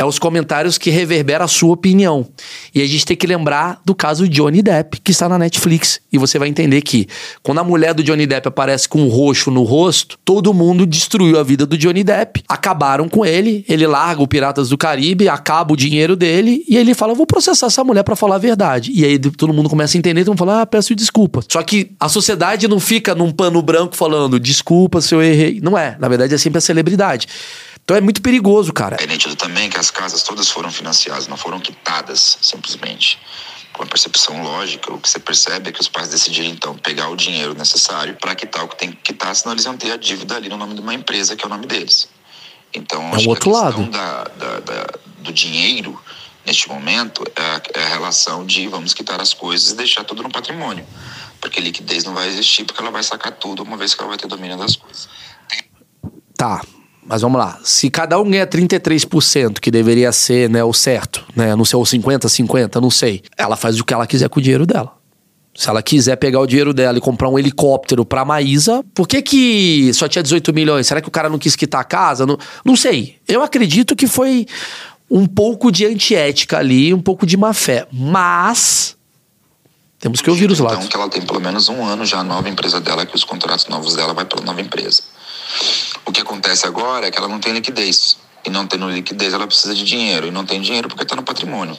[0.00, 2.26] é os comentários que reverberam a sua opinião.
[2.74, 6.00] E a gente tem que lembrar do caso Johnny Depp, que está na Netflix.
[6.10, 7.06] E você vai entender que
[7.42, 11.38] quando a mulher do Johnny Depp aparece com um roxo no rosto, todo mundo destruiu
[11.38, 12.42] a vida do Johnny Depp.
[12.48, 16.94] Acabaram com ele, ele larga o Piratas do Caribe, acaba o dinheiro dele e ele
[16.94, 18.92] fala: "Eu vou processar essa mulher pra falar a verdade".
[18.94, 21.44] E aí todo mundo começa a entender, mundo fala: "Ah, peço desculpas".
[21.46, 25.60] Só que a sociedade não fica num pano branco falando: "Desculpa se eu errei".
[25.62, 27.28] Não é, na verdade é sempre a celebridade.
[27.90, 28.96] Então é muito perigoso, cara.
[29.00, 33.18] É nítido também que as casas todas foram financiadas, não foram quitadas simplesmente.
[33.72, 37.08] Com a percepção lógica, o que você percebe é que os pais decidiram então pegar
[37.08, 39.96] o dinheiro necessário para quitar o que tem que quitar, senão eles iam ter a
[39.96, 42.08] dívida ali no nome de uma empresa que é o nome deles.
[42.72, 43.90] Então, É acho o que a outro questão lado.
[43.90, 44.86] Da, da- da-
[45.18, 46.00] do dinheiro
[46.46, 50.22] neste momento é a, é a relação de vamos quitar as coisas e deixar tudo
[50.22, 50.86] no patrimônio.
[51.40, 54.16] Porque liquidez não vai existir, porque ela vai sacar tudo uma vez que ela vai
[54.16, 55.08] ter domínio das coisas.
[56.36, 56.62] Tá,
[57.06, 57.58] mas vamos lá.
[57.64, 61.54] Se cada um ganha 33%, que deveria ser né, o certo, né?
[61.56, 63.22] Não sei, ou 50, 50, não sei.
[63.36, 64.92] Ela faz o que ela quiser com o dinheiro dela.
[65.54, 69.20] Se ela quiser pegar o dinheiro dela e comprar um helicóptero pra Maísa, por que
[69.20, 70.86] que só tinha 18 milhões?
[70.86, 72.24] Será que o cara não quis quitar a casa?
[72.24, 73.16] Não, não sei.
[73.26, 74.46] Eu acredito que foi
[75.10, 77.84] um pouco de antiética ali, um pouco de má fé.
[77.92, 78.96] Mas
[79.98, 80.88] temos que ouvir os Então, lados.
[80.88, 83.66] que ela tem pelo menos um ano já a nova empresa dela, que os contratos
[83.66, 85.02] novos dela vai pela nova empresa.
[86.04, 88.16] O que acontece agora é que ela não tem liquidez.
[88.44, 90.26] E não tendo liquidez, ela precisa de dinheiro.
[90.26, 91.78] E não tem dinheiro porque está no patrimônio.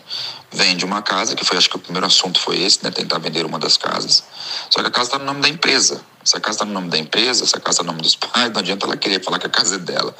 [0.51, 2.91] Vende uma casa, que foi, acho que o primeiro assunto foi esse, né?
[2.91, 4.23] Tentar vender uma das casas.
[4.69, 6.01] Só que a casa está no nome da empresa.
[6.23, 8.15] Se a casa está no nome da empresa, se a casa está no nome dos
[8.15, 10.15] pais, não adianta ela querer falar que a casa é dela.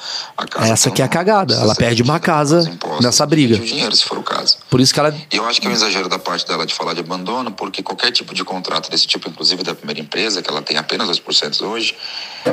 [0.50, 1.54] Casa Essa tem que é a cagada.
[1.54, 3.56] Ela perde uma casa impostos, nessa briga.
[3.56, 4.58] o dinheiro, se for o caso.
[4.70, 6.94] Por isso que ela eu acho que é um exagero da parte dela de falar
[6.94, 9.91] de abandono, porque qualquer tipo de contrato desse tipo, inclusive da primeira
[10.22, 11.96] empresa, que ela tem apenas 2% hoje,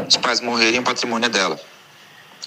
[0.08, 1.60] os pais morrerem, o patrimônio é dela.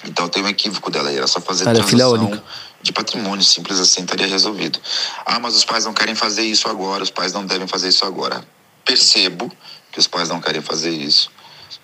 [0.03, 2.41] Então tem um equívoco dela era só fazer Ela é transação
[2.81, 4.79] de patrimônio, simples assim, estaria resolvido.
[5.23, 8.03] Ah, mas os pais não querem fazer isso agora, os pais não devem fazer isso
[8.03, 8.43] agora.
[8.83, 9.51] Percebo
[9.91, 11.29] que os pais não querem fazer isso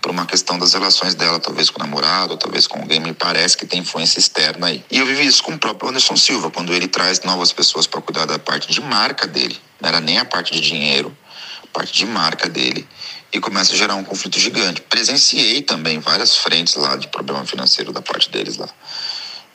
[0.01, 3.57] por uma questão das relações dela, talvez com o namorado, talvez com alguém, me parece
[3.57, 4.83] que tem influência externa aí.
[4.89, 8.01] E eu vivi isso com o próprio Anderson Silva, quando ele traz novas pessoas para
[8.01, 11.15] cuidar da parte de marca dele, não era nem a parte de dinheiro,
[11.63, 12.87] a parte de marca dele,
[13.31, 14.81] e começa a gerar um conflito gigante.
[14.81, 18.69] Presenciei também várias frentes lá de problema financeiro da parte deles lá.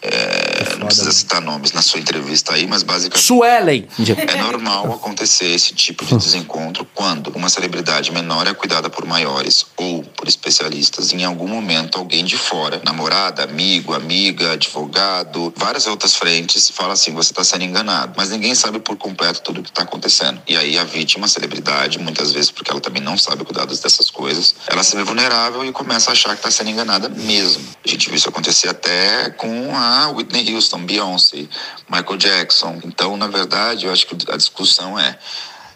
[0.03, 3.25] É, não precisa citar nomes na sua entrevista aí, mas basicamente.
[3.25, 3.89] Suelen.
[4.29, 9.65] É normal acontecer esse tipo de desencontro quando uma celebridade menor é cuidada por maiores
[9.77, 11.13] ou por especialistas.
[11.13, 17.13] Em algum momento, alguém de fora, namorada, amigo, amiga, advogado, várias outras frentes, fala assim:
[17.13, 18.15] você está sendo enganado.
[18.17, 20.43] Mas ninguém sabe por completo tudo o que está acontecendo.
[20.49, 24.11] E aí a vítima, a celebridade, muitas vezes porque ela também não sabe cuidar dessas
[24.11, 27.63] coisas, ela se vê vulnerável e começa a achar que está sendo enganada mesmo.
[27.85, 31.49] A gente viu isso acontecer até com a Whitney Houston, Beyoncé,
[31.89, 32.81] Michael Jackson.
[32.85, 35.19] Então, na verdade, eu acho que a discussão é: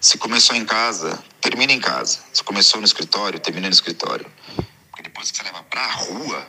[0.01, 2.19] se começou em casa, termina em casa.
[2.33, 4.27] Se começou no escritório, termina no escritório.
[4.91, 6.47] Porque depois que você leva para a rua,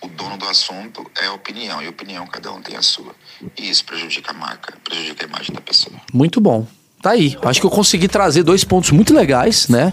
[0.00, 3.14] o dono do assunto é a opinião, e opinião cada um tem a sua.
[3.56, 5.96] E isso prejudica a marca, prejudica a imagem da pessoa.
[6.12, 6.66] Muito bom.
[7.02, 7.36] Tá aí.
[7.42, 9.92] Acho que eu consegui trazer dois pontos muito legais, né?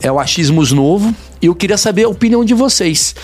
[0.00, 1.14] É o achismos novo.
[1.40, 3.14] E eu queria saber a opinião de vocês.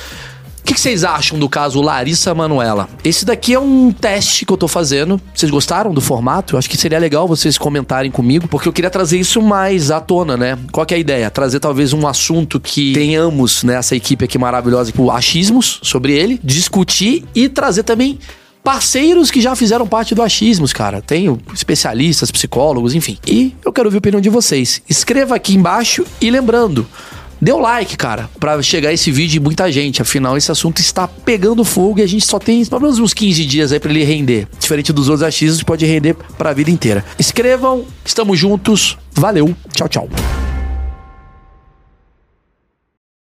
[0.69, 2.91] Que, que vocês acham do caso Larissa Manuela?
[3.03, 5.19] Esse daqui é um teste que eu tô fazendo.
[5.35, 6.55] Vocês gostaram do formato?
[6.55, 9.99] Eu acho que seria legal vocês comentarem comigo, porque eu queria trazer isso mais à
[9.99, 10.59] tona, né?
[10.71, 11.31] Qual que é a ideia?
[11.31, 16.39] Trazer talvez um assunto que tenhamos, né, essa equipe aqui maravilhosa, com achismos sobre ele,
[16.45, 18.19] discutir e trazer também
[18.63, 21.01] parceiros que já fizeram parte do Achismos, cara.
[21.01, 23.17] Tenho especialistas, psicólogos, enfim.
[23.27, 24.83] E eu quero ouvir a opinião de vocês.
[24.87, 26.87] Escreva aqui embaixo e lembrando,
[27.41, 30.03] dê o like, cara, pra chegar esse vídeo de muita gente.
[30.03, 33.45] Afinal, esse assunto está pegando fogo e a gente só tem pelo menos uns 15
[33.45, 34.47] dias aí pra ele render.
[34.59, 37.05] Diferente dos outros achismos, pode render pra vida inteira.
[37.19, 38.97] Escrevam, estamos juntos.
[39.15, 40.38] Valeu, tchau, tchau.